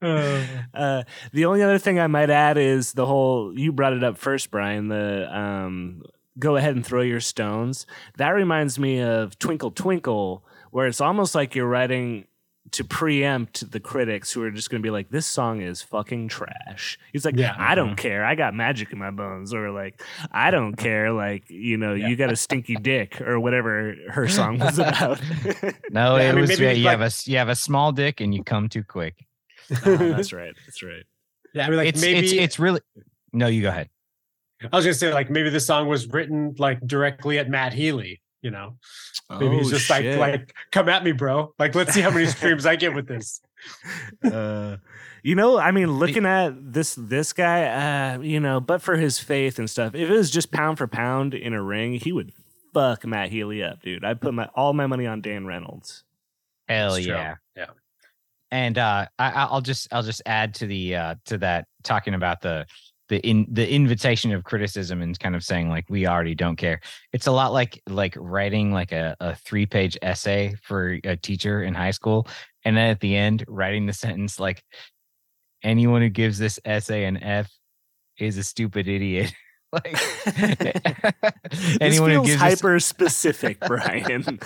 [0.75, 1.03] Uh,
[1.33, 4.51] the only other thing I might add is the whole you brought it up first,
[4.51, 4.89] Brian.
[4.89, 6.03] The um,
[6.39, 7.87] go ahead and throw your stones.
[8.17, 12.25] That reminds me of Twinkle Twinkle, where it's almost like you're writing
[12.73, 16.29] to preempt the critics who are just going to be like, "This song is fucking
[16.29, 17.55] trash." He's like, Yeah.
[17.59, 18.25] "I don't care.
[18.25, 20.03] I got magic in my bones," or like,
[20.33, 21.13] "I don't care.
[21.13, 22.09] Like, you know, Yeah.
[22.09, 25.21] you got a stinky dick," or whatever her song was about.
[25.91, 27.49] No, Yeah, I it mean, was maybe uh, you like- have a s- you have
[27.49, 29.27] a small dick and you come too quick.
[29.73, 30.55] Ah, that's right.
[30.67, 31.05] That's right.
[31.55, 32.81] yeah, I mean, like it's maybe it's it's really
[33.33, 33.47] no.
[33.47, 33.89] You go ahead.
[34.73, 38.21] I was gonna say like maybe the song was written like directly at Matt Healy.
[38.43, 38.77] You know,
[39.29, 40.19] maybe he's Oh, just like shit.
[40.19, 41.53] like come at me, bro.
[41.59, 43.41] Like let's see how many streams I get with this.
[44.25, 44.77] uh,
[45.23, 49.19] you know, I mean, looking at this this guy, uh, you know, but for his
[49.19, 52.33] faith and stuff, if it was just pound for pound in a ring, he would
[52.73, 54.05] fuck Matt Healy up, dude.
[54.05, 56.05] I'd put my all my money on Dan Reynolds.
[56.69, 57.37] Hell yeah.
[57.57, 57.67] Yeah.
[58.51, 62.15] And uh, I, I- I'll just I'll just add to the uh, to that talking
[62.15, 62.65] about the
[63.11, 66.81] the in the invitation of criticism and kind of saying like we already don't care.
[67.13, 71.63] It's a lot like like writing like a, a three page essay for a teacher
[71.63, 72.27] in high school,
[72.65, 74.65] and then at the end writing the sentence like
[75.63, 77.51] anyone who gives this essay an F
[78.19, 79.35] is a stupid idiot.
[79.73, 79.93] like
[80.25, 84.39] this anyone who gives this- hyper specific, Brian.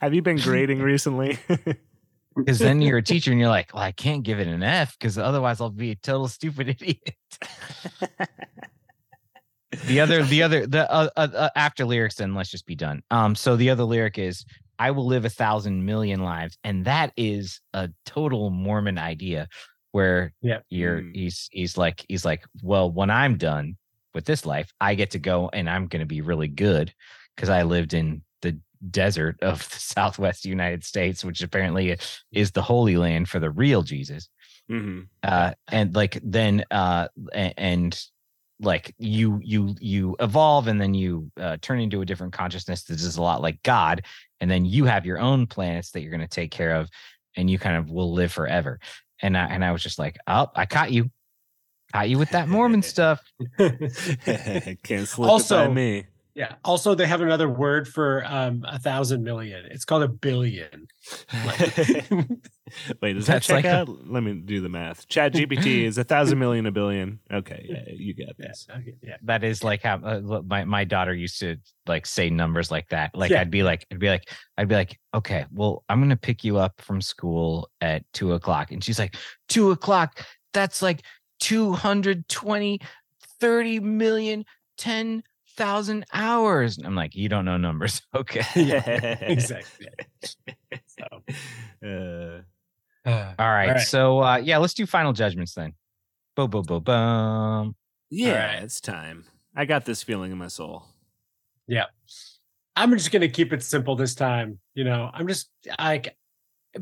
[0.00, 1.38] Have you been grading recently?
[2.36, 4.96] Because then you're a teacher and you're like, well, I can't give it an F
[4.98, 7.16] because otherwise I'll be a total stupid idiot.
[9.86, 13.02] the other, the other, the uh, uh, uh, after lyrics, then let's just be done.
[13.10, 14.44] Um, so the other lyric is,
[14.78, 19.48] "I will live a thousand million lives," and that is a total Mormon idea,
[19.92, 20.60] where Yeah.
[20.68, 21.14] you're Mm.
[21.14, 23.76] he's he's like he's like, well, when I'm done
[24.14, 26.92] with this life, I get to go and I'm going to be really good
[27.34, 28.22] because I lived in the
[28.90, 31.96] desert of the Southwest United States, which apparently
[32.32, 34.28] is the holy land for the real Jesus.
[34.68, 38.00] hmm Uh, and like then uh, and
[38.60, 42.94] like you you you evolve and then you uh, turn into a different consciousness that
[42.94, 44.02] is a lot like God,
[44.40, 46.88] and then you have your own planets that you're going to take care of,
[47.36, 48.78] and you kind of will live forever.
[49.20, 51.10] And I and I was just like, oh, I caught you,
[51.92, 53.20] caught you with that Mormon stuff.
[53.58, 56.06] Can't slip Also- me.
[56.36, 56.54] Yeah.
[56.64, 59.64] Also, they have another word for um a thousand million.
[59.70, 60.86] It's called a billion.
[63.00, 63.88] Wait, does that That's check like a- out?
[64.06, 65.08] Let me do the math.
[65.08, 67.20] Chat GPT is a thousand million a billion.
[67.32, 68.48] Okay, yeah, you got Yeah.
[68.48, 68.66] this.
[68.70, 68.94] Okay.
[69.02, 69.16] Yeah.
[69.22, 71.56] that is like how uh, my my daughter used to
[71.86, 73.14] like say numbers like that.
[73.14, 73.40] Like Yeah.
[73.40, 74.28] I'd be like, I'd be like,
[74.58, 78.72] I'd be like, okay, well, I'm gonna pick you up from school at two o'clock,
[78.72, 79.16] and she's like,
[79.48, 80.24] two o'clock.
[80.52, 81.02] That's like
[81.40, 82.80] 220,
[83.40, 84.44] 30 million,
[85.56, 86.76] 10,000 hours.
[86.78, 88.02] And I'm like, you don't know numbers.
[88.14, 88.42] Okay.
[88.56, 89.88] yeah, Exactly.
[90.86, 91.06] so.
[91.84, 93.68] Uh, uh, All right.
[93.68, 93.80] right.
[93.80, 95.74] So uh yeah, let's do final judgments then.
[96.34, 97.76] Boom, boom, boom, boom.
[98.10, 98.62] yeah, right.
[98.62, 99.24] it's time.
[99.54, 100.86] I got this feeling in my soul.
[101.66, 101.86] Yeah.
[102.74, 104.58] I'm just gonna keep it simple this time.
[104.74, 106.16] You know, I'm just like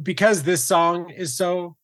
[0.02, 1.76] because this song is so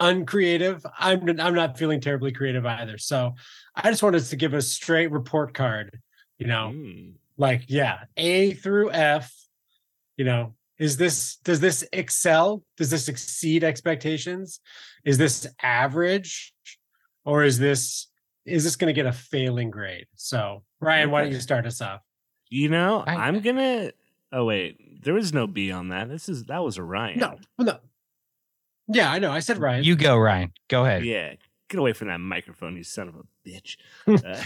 [0.00, 0.86] uncreative.
[0.98, 2.98] I'm I'm not feeling terribly creative either.
[2.98, 3.34] So
[3.74, 5.98] I just wanted to give a straight report card.
[6.38, 7.14] You know, Mm.
[7.36, 9.32] like yeah, A through F.
[10.16, 12.62] You know, is this does this excel?
[12.76, 14.60] Does this exceed expectations?
[15.04, 16.52] Is this average,
[17.24, 18.08] or is this
[18.44, 20.06] is this going to get a failing grade?
[20.14, 22.00] So Ryan, why don't you start us off?
[22.48, 23.92] You know, I- I'm gonna.
[24.32, 26.08] Oh wait, there was no B on that.
[26.08, 27.18] This is that was a Ryan.
[27.18, 27.78] No, no.
[28.88, 29.32] Yeah, I know.
[29.32, 29.82] I said Ryan.
[29.84, 30.52] You go, Ryan.
[30.68, 31.04] Go ahead.
[31.04, 31.34] Yeah,
[31.68, 33.76] get away from that microphone, you son of a bitch.
[34.06, 34.42] uh,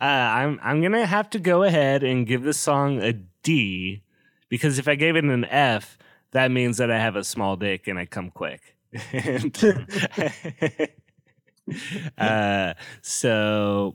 [0.00, 4.02] uh, I'm I'm gonna have to go ahead and give this song a D
[4.48, 5.98] because if I gave it an F,
[6.32, 8.76] that means that I have a small dick and I come quick.
[9.12, 9.56] And-
[12.18, 13.94] uh, so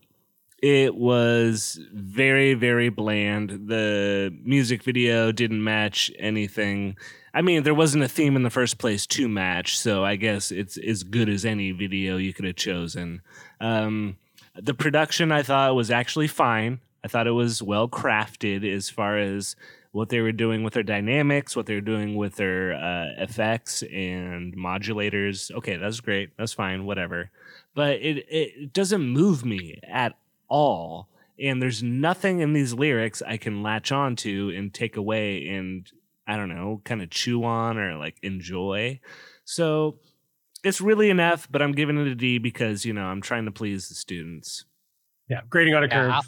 [0.63, 3.67] it was very very bland.
[3.67, 6.95] The music video didn't match anything.
[7.37, 10.51] I mean, there wasn't a theme in the first place to match, so I guess
[10.51, 13.21] it's as good as any video you could have chosen.
[13.61, 14.17] Um,
[14.55, 16.79] the production I thought was actually fine.
[17.03, 19.55] I thought it was well crafted as far as
[19.91, 23.83] what they were doing with their dynamics, what they were doing with their uh, effects
[23.83, 25.51] and modulators.
[25.51, 26.31] Okay, that's great.
[26.37, 26.87] That's fine.
[26.87, 27.29] Whatever.
[27.75, 30.17] But it it doesn't move me at
[30.49, 31.07] all.
[31.39, 35.87] And there's nothing in these lyrics I can latch on to and take away and
[36.27, 38.99] I don't know, kind of chew on or like enjoy.
[39.45, 39.99] So
[40.63, 43.45] it's really an F, but I'm giving it a D because, you know, I'm trying
[43.45, 44.65] to please the students.
[45.29, 46.11] Yeah, grading on a curve.
[46.11, 46.23] I'll-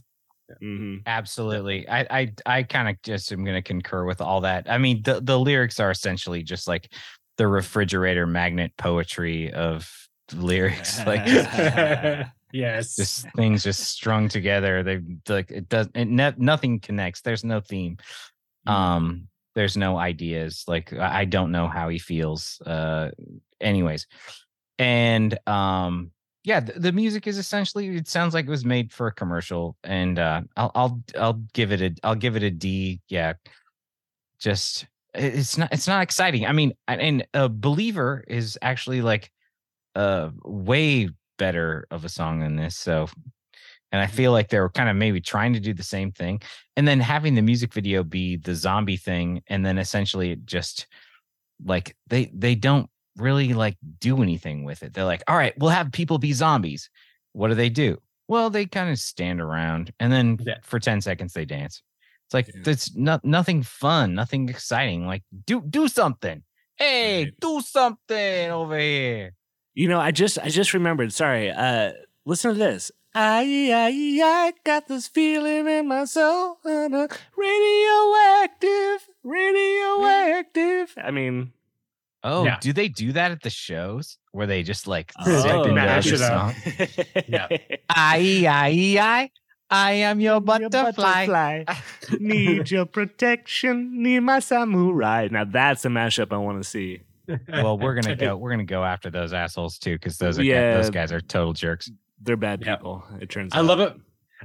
[0.59, 1.87] hmm Absolutely.
[1.87, 4.67] I I I kind of just am going to concur with all that.
[4.67, 6.91] I mean, the the lyrics are essentially just like
[7.37, 9.87] the refrigerator magnet poetry of
[10.33, 11.21] lyrics, like
[12.51, 12.95] yes.
[12.95, 14.81] just things just strung together.
[14.81, 17.21] They like it does it ne- nothing connects.
[17.21, 17.97] There's no theme.
[18.65, 19.27] Um
[19.59, 20.63] there's no ideas.
[20.69, 22.61] Like I don't know how he feels.
[22.65, 23.11] Uh
[23.59, 24.07] anyways.
[24.77, 26.11] And um
[26.45, 29.75] yeah, the, the music is essentially it sounds like it was made for a commercial
[29.83, 33.01] and uh I'll I'll I'll give it a I'll give it a D.
[33.09, 33.33] Yeah.
[34.39, 36.45] Just it's not it's not exciting.
[36.45, 39.29] I mean, and a believer is actually like
[39.95, 42.77] uh way better of a song than this.
[42.77, 43.09] So
[43.91, 46.41] and I feel like they were kind of maybe trying to do the same thing.
[46.77, 50.87] And then having the music video be the zombie thing, and then essentially it just
[51.65, 54.93] like they they don't really like do anything with it.
[54.93, 56.89] They're like, all right, we'll have people be zombies.
[57.33, 57.99] What do they do?
[58.27, 60.55] Well, they kind of stand around and then Yeah.
[60.63, 61.81] for 10 seconds they dance.
[62.27, 62.71] It's like Yeah.
[62.71, 65.05] it's not nothing fun, nothing exciting.
[65.07, 66.43] Like do do something.
[66.77, 67.33] Hey, Right.
[67.41, 69.33] do something over here.
[69.73, 71.11] You know, I just I just remembered.
[71.11, 71.51] Sorry.
[71.51, 71.91] Uh
[72.25, 72.91] listen to this.
[73.15, 76.57] I I I got this feeling in my soul.
[76.65, 80.93] uh, radioactive, radioactive.
[81.03, 81.53] I mean,
[82.23, 82.57] Oh, Yeah.
[82.59, 86.11] do they do that at the shows where they just like Oh, zip into mash
[86.11, 86.53] it up.
[87.27, 87.47] Yeah.
[87.89, 89.31] I, I, I,
[89.71, 91.63] I am your butterfly.
[92.19, 94.03] Need your protection.
[94.03, 95.29] Need my samurai.
[95.31, 97.01] Now that's a mashup I want to see.
[97.47, 98.35] Well, we're gonna go.
[98.35, 100.73] We're gonna go after those assholes too, because those are Yeah.
[100.75, 101.89] those guys are total jerks.
[102.21, 102.75] They're bad Yeah.
[102.75, 103.03] people.
[103.21, 103.53] It turns.
[103.53, 103.65] Out I out.
[103.65, 103.93] love it.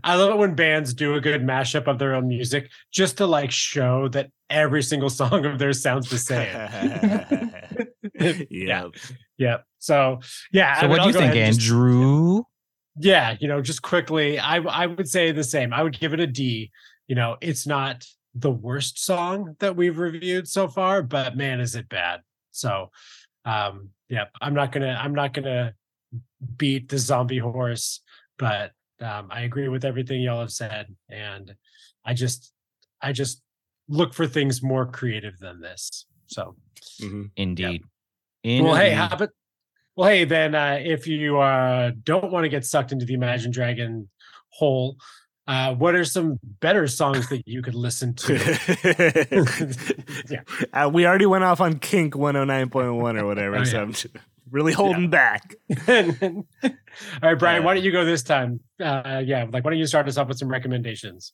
[0.03, 3.27] I love it when bands do a good mashup of their own music just to
[3.27, 6.49] like show that every single song of theirs sounds the same.
[8.51, 8.89] yeah.
[9.39, 9.57] yeah.
[9.79, 10.21] So
[10.53, 10.81] yeah.
[10.81, 12.43] So, I what do you think, ahead and just- Andrew?
[12.99, 15.73] yeah, you know, just quickly, I I would say the same.
[15.73, 16.71] I would give it a D.
[17.09, 18.05] You know, it's not
[18.35, 22.21] the worst song that we've reviewed so far, but man, is it bad.
[22.51, 22.91] So
[23.45, 25.75] um yeah, I'm not gonna I'm not gonna
[26.57, 28.01] beat the zombie horse,
[28.39, 30.95] but um I agree with everything y'all have said.
[31.09, 31.55] And
[32.05, 32.53] I just
[33.03, 33.43] I just
[33.89, 36.07] look for things more creative than this.
[36.27, 36.57] So
[37.01, 37.31] Mhm.
[37.37, 37.83] Indeed.
[38.45, 39.31] well, hey, how about
[39.97, 43.53] well, hey, then uh, if you uh, don't want to get sucked into the Imagine
[43.53, 44.09] Dragon
[44.49, 44.97] hole,
[45.47, 48.35] uh, what are some better songs that you could listen to?
[50.29, 50.41] Yeah.
[50.73, 52.75] Uh, we already went off on Kink 109.1
[53.21, 53.83] or whatever, Oh, so yeah.
[53.83, 54.07] I'm just
[54.55, 55.55] really holding back.
[55.89, 56.45] All
[57.23, 58.61] right, Brian, why don't you go this time?
[58.81, 61.33] Uh, yeah, like why don't you start us off with some recommendations?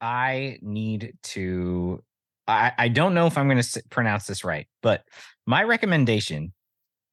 [0.00, 2.04] I need to.
[2.46, 5.02] I, I don't know if I'm going to pronounce this right, but
[5.46, 6.52] my recommendation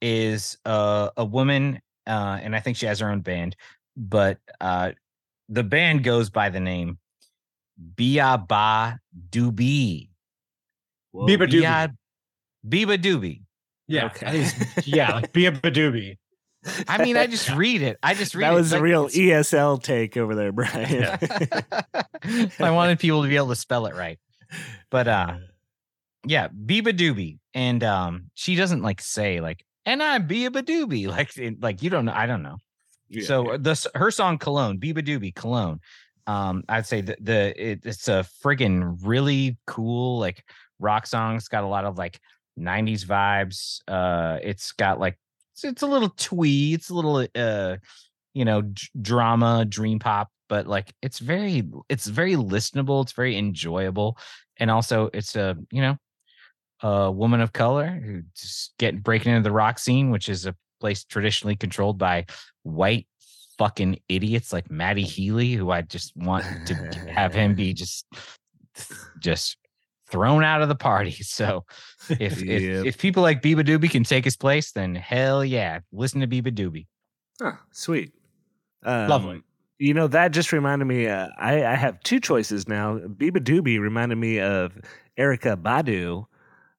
[0.02, 3.56] is uh, a woman, uh, and I think she has her own band,
[3.98, 4.92] but uh,
[5.50, 7.00] the band goes by the name
[7.96, 9.00] Bia Ba
[9.30, 10.10] Doobie.
[11.12, 11.28] Whoa.
[11.28, 11.62] Biba Doobie.
[11.62, 11.94] Bia
[12.68, 13.45] Biba Doobie.
[13.88, 14.26] Yeah, Okay.
[14.46, 16.18] I yeah, like be a badoobie.
[16.88, 17.98] I mean, I just read it.
[18.02, 18.56] I just read that it.
[18.56, 19.16] was a like, real it's-
[19.52, 21.18] ESL take over there, Brian.
[22.60, 24.20] I wanted people to be able to spell it right.
[24.90, 25.38] But uh
[26.26, 27.38] yeah, Biba Doobie.
[27.54, 31.08] And um she doesn't like say like and I'm Biba Doobie.
[31.08, 32.14] Like it- like you don't know.
[32.14, 32.58] I don't know.
[33.10, 33.26] Yeah.
[33.26, 35.80] So the s- her song Cologne, Biba Doobie, Cologne.
[36.28, 40.44] Um, I'd say the the it, it's a friggin' really cool like
[40.80, 41.36] rock song.
[41.36, 42.20] It's got a lot of like
[42.60, 43.82] 90s vibes.
[43.88, 45.18] Uh it's got like
[45.54, 47.78] it's, it's a little twee, it's a little uh
[48.34, 53.38] you know d- drama, dream pop, but like it's very it's very listenable, it's very
[53.38, 54.18] enjoyable.
[54.58, 55.98] And also it's a, you know,
[56.82, 60.56] a woman of color who just get breaking into the rock scene, which is a
[60.80, 62.26] place traditionally controlled by
[62.64, 63.08] white
[63.58, 66.76] fucking idiots like Matty Healy, who I just want to
[67.10, 68.06] have him be just
[69.20, 69.58] just
[70.08, 71.12] thrown out of the party.
[71.24, 71.66] So
[72.10, 72.50] if Yep.
[72.50, 76.28] if, if people like Biba Doobie can take his place, then hell yeah, listen to
[76.28, 76.88] Biba Doobie.
[77.42, 78.14] Huh, sweet.
[78.84, 79.42] Um, Lovely.
[79.80, 81.08] You know, that just reminded me.
[81.08, 82.98] Uh, I, I have two choices now.
[83.00, 84.78] Biba Doobie reminded me of
[85.18, 86.26] Erykah Badu,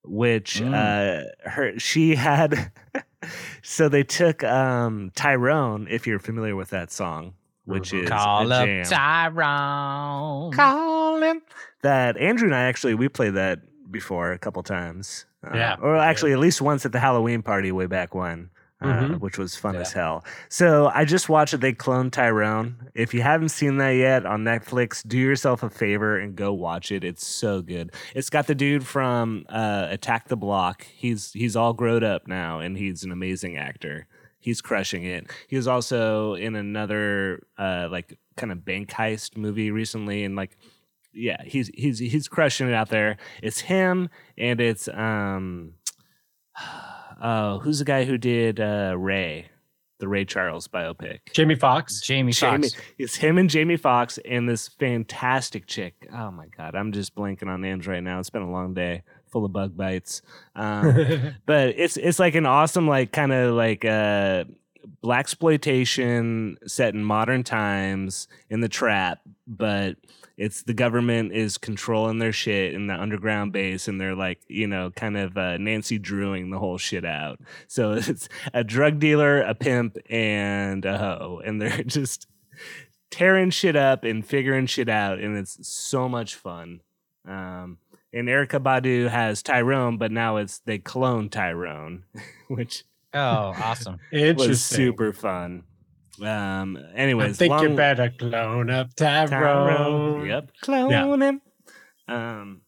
[0.04, 0.72] which Mm.
[0.72, 2.72] uh, her she had.
[3.62, 7.34] so they took um, Tyrone, if you're familiar with that song,
[7.66, 8.84] which is Call a up jam.
[8.84, 10.52] Tyrone.
[10.52, 11.42] Call him.
[11.82, 13.60] That Andrew and I actually we played that
[13.90, 15.26] before a couple times.
[15.46, 15.76] Uh, Yeah.
[15.80, 18.50] or actually at least once at the Halloween party way back when.
[18.82, 19.20] uh, Mhm.
[19.20, 19.80] which was fun Yeah.
[19.80, 20.22] as hell.
[20.50, 21.62] So I just watched it.
[21.62, 22.76] They cloned Tyrone.
[22.94, 26.92] If you haven't seen that yet on Netflix, do yourself a favor and go watch
[26.92, 27.02] it.
[27.02, 27.90] It's so good.
[28.14, 30.82] It's got the dude from uh, Attack the Block.
[30.94, 34.06] He's he's all grown up now, and he's an amazing actor.
[34.46, 35.28] He's crushing it.
[35.48, 40.56] He was also in another uh, like kind of bank heist movie recently, and like
[41.12, 43.16] yeah, he's he's he's crushing it out there.
[43.42, 45.72] It's him, and it's um,
[47.20, 49.48] oh, who's the guy who did uh, Ray,
[49.98, 51.18] the Ray Charles biopic?
[51.32, 52.00] Jamie Foxx.
[52.00, 52.80] Jamie Jamie, Foxx.
[52.98, 56.08] it's him and Jamie Foxx and this fantastic chick.
[56.12, 58.20] Oh my god, I'm just blanking on names right now.
[58.20, 59.02] It's been a long day,
[59.36, 60.22] full of bug bites.
[60.54, 64.44] Um, but it's it's like an awesome like kind of like uh
[65.04, 69.96] blaxploitation set in modern times in the trap but
[70.36, 74.66] it's the government is controlling their shit in the underground base and they're like you
[74.66, 79.42] know kind of uh, nancy drewing the whole shit out so it's a drug dealer
[79.42, 82.28] a pimp and a hoe and they're just
[83.10, 86.80] tearing shit up and figuring shit out and it's so much fun
[87.26, 87.78] um
[88.16, 92.04] and Erykah Badu has Tyrone, but now it's they clone Tyrone,
[92.48, 93.98] which Oh, awesome.
[94.12, 94.48] Interesting.
[94.48, 95.62] was super fun.
[96.20, 99.30] Um, anyways, I anyways, think you better clone up Tyrone.
[99.30, 100.26] Tyrone.
[100.26, 101.40] Yep, clone him.
[102.08, 102.62] Um,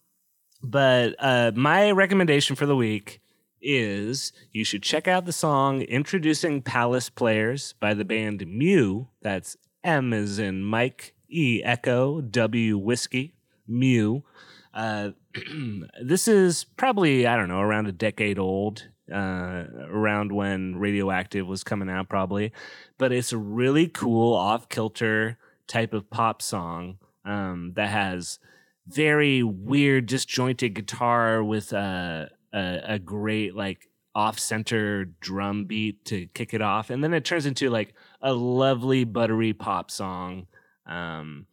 [0.62, 3.20] but uh, my recommendation for the week
[3.61, 9.09] is you should check out the song "Introducing Palace Players" by the band Mew.
[9.22, 13.34] That's M as in Mike, E Echo, W Whiskey,
[13.66, 14.24] Mew.
[14.72, 15.11] Uh,
[16.03, 21.64] this is probably I don't know around a decade old, uh, around when Radioactive was
[21.64, 22.53] coming out, probably.
[22.99, 28.39] But it's a really cool off kilter type of pop song um, that has
[28.86, 36.26] very weird disjointed guitar with a a, a great like off center drum beat to
[36.28, 40.47] kick it off, and then it turns into like a lovely buttery pop song.
[40.86, 41.47] Um,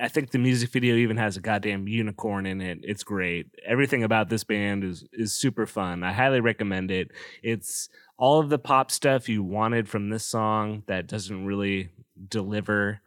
[0.00, 2.78] I think the music video even has a goddamn unicorn in it.
[2.82, 3.46] It's great.
[3.66, 6.02] Everything about this band is is super fun.
[6.02, 7.10] I highly recommend it.
[7.42, 11.88] It's all of the pop stuff you wanted from this song that doesn't really
[12.28, 13.00] deliver,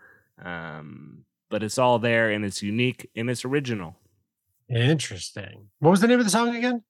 [0.43, 3.97] um, but it's all there and it's unique and it's original.
[4.69, 5.69] Interesting.
[5.79, 6.83] What was the name of the song again?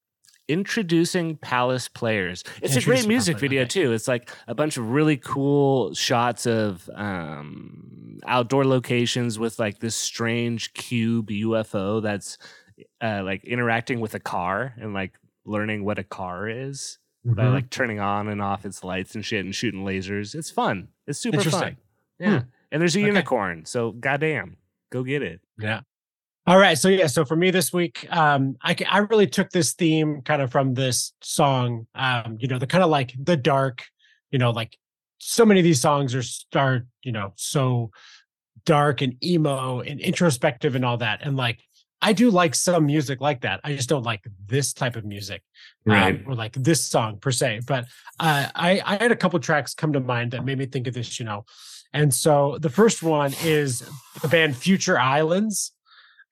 [0.48, 2.44] Introducing Palace Players.
[2.60, 3.68] It's a great music Palace, video okay.
[3.68, 3.92] too.
[3.92, 9.94] It's like a bunch of really cool shots of um, outdoor locations with like this
[9.96, 12.38] strange cube UFO that's
[13.00, 15.14] uh, like interacting with a car and like
[15.44, 17.52] learning what a car is by Mhm.
[17.52, 20.34] like turning on and off its lights and shit and shooting lasers.
[20.34, 20.88] It's fun.
[21.06, 21.46] It's super fun.
[21.46, 21.76] Interesting.
[22.18, 22.42] Yeah.
[22.72, 23.06] And there's a Okay.
[23.06, 23.64] unicorn.
[23.64, 24.56] So goddamn,
[24.90, 25.40] go get it.
[25.58, 25.80] Yeah.
[26.46, 26.76] All right.
[26.76, 27.06] So yeah.
[27.06, 30.74] So for me this week, um, I I really took this theme kind of from
[30.74, 31.86] this song.
[31.94, 33.84] Um, you know, the kind of like the dark,
[34.30, 34.76] you know, like
[35.18, 37.92] so many of these songs are start, you know, so
[38.64, 41.20] dark and emo and introspective and all that.
[41.22, 41.60] And like
[42.00, 43.60] I do like some music like that.
[43.62, 45.42] I just don't like this type of music.
[46.24, 47.60] um, or like this song per se.
[47.66, 47.84] But
[48.18, 50.94] uh, I I had a couple tracks come to mind that made me think of
[50.94, 51.44] this, you know.
[51.92, 53.88] And so the first one is
[54.22, 55.72] the band Future Islands,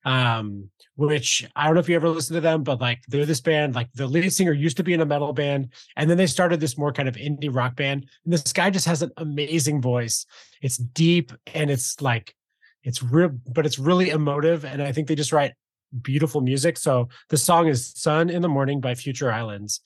[0.05, 3.41] um, which I don't know if you ever listened to them, but like they're this
[3.41, 3.75] band.
[3.75, 6.59] Like the lead singer used to be in a metal band, and then they started
[6.59, 8.07] this more kind of indie rock band.
[8.23, 10.25] And this guy just has an amazing voice.
[10.61, 12.35] It's deep and it's like
[12.83, 14.65] it's real, but it's really emotive.
[14.65, 15.53] And I think they just write
[16.01, 16.77] beautiful music.
[16.77, 19.81] So the song is Sun in the Morning by Future Islands.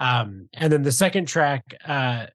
[0.00, 2.26] Um, and then the second track uh,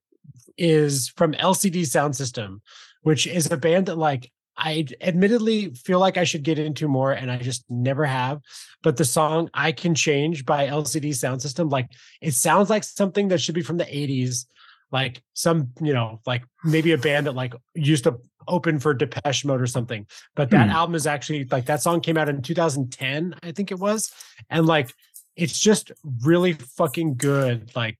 [0.57, 2.61] is from LCD Soundsystem,
[3.01, 7.11] which is a band that like I admittedly feel like I should get into more
[7.11, 8.41] and I just never have.
[8.81, 11.89] But the song I Can Change by LCD Soundsystem, like
[12.21, 14.45] it sounds like something that should be from the 80s.
[14.91, 19.43] Like some, you know, like maybe a band that like used to open for Depeche
[19.43, 20.07] Mode or something.
[20.33, 20.75] But that Hmm.
[20.75, 24.11] album is actually like that song came out in 2010, I think it was.
[24.49, 24.93] And like
[25.35, 25.91] it's just
[26.23, 27.75] really fucking good.
[27.75, 27.99] Like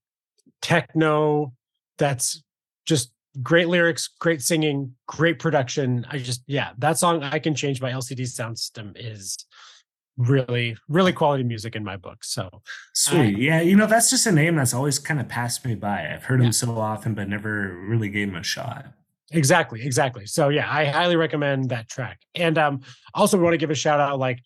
[0.62, 1.54] techno
[1.98, 2.42] that's
[2.86, 3.12] just
[3.44, 6.06] great lyrics, great singing, great production.
[6.10, 9.38] I just, yeah, that song I Can Change my LCD Soundsystem is
[10.18, 12.24] really, really quality music in my book.
[12.24, 12.50] So
[12.94, 13.38] Sweet.
[13.38, 16.12] yeah, you know, that's just a name that's always kind of passed me by.
[16.12, 16.48] I've heard Yeah.
[16.48, 18.88] him so often, but never really gave him a shot.
[19.32, 20.26] Exactly, exactly.
[20.26, 22.20] So yeah, I highly recommend that track.
[22.34, 22.80] And um
[23.14, 24.40] also we want to give a shout out like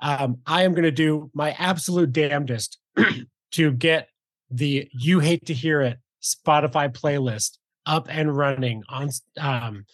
[0.00, 2.78] um I am going to do my absolute damnedest
[3.52, 4.08] to get
[4.50, 9.10] the you hate to hear it Spotify playlist up and running on
[9.40, 9.84] um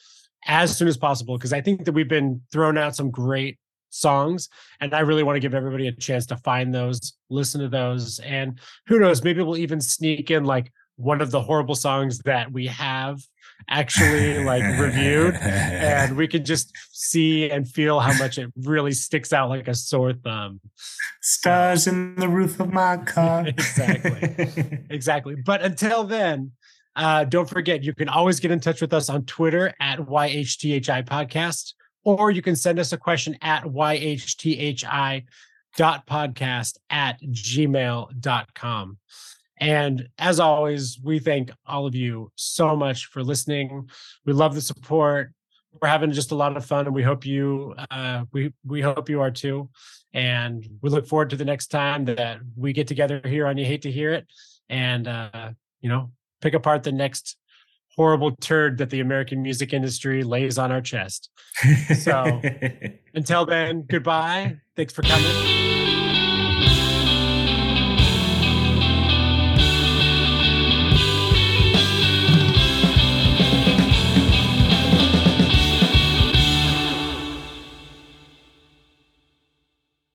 [0.46, 3.58] as soon as possible because I think that we've been throwing out some great
[3.90, 4.48] songs
[4.80, 8.18] and I really want to give everybody a chance to find those, listen to those
[8.20, 12.50] and who knows maybe we'll even sneak in like one of the horrible songs that
[12.52, 13.20] we have
[13.68, 19.32] actually like reviewed and we can just see and feel how much it really sticks
[19.32, 20.60] out like a sore thumb
[21.20, 23.46] Stars in the roof of my car.
[23.46, 24.78] Exactly.
[24.90, 26.52] exactly but until then
[26.98, 31.04] uh, don't forget you can always get in touch with us on twitter at yhthi
[31.04, 31.72] podcast
[32.04, 35.24] or you can send us a question at yhthi
[35.76, 38.98] podcast at gmail.com
[39.60, 43.88] and as always we thank all of you so much for listening.
[44.24, 45.32] We love the support.
[45.80, 49.08] We're having just a lot of fun and we hope you uh we we hope
[49.08, 49.68] you are too.
[50.14, 53.64] And we look forward to the next time that we get together here on you
[53.64, 54.26] hate to hear it.
[54.68, 56.10] And uh you know
[56.40, 57.36] pick apart the next
[57.96, 61.30] horrible turd that the american music industry lays on our chest.
[61.96, 62.40] So-
[63.14, 64.56] until then goodbye.
[64.76, 65.87] Thanks for coming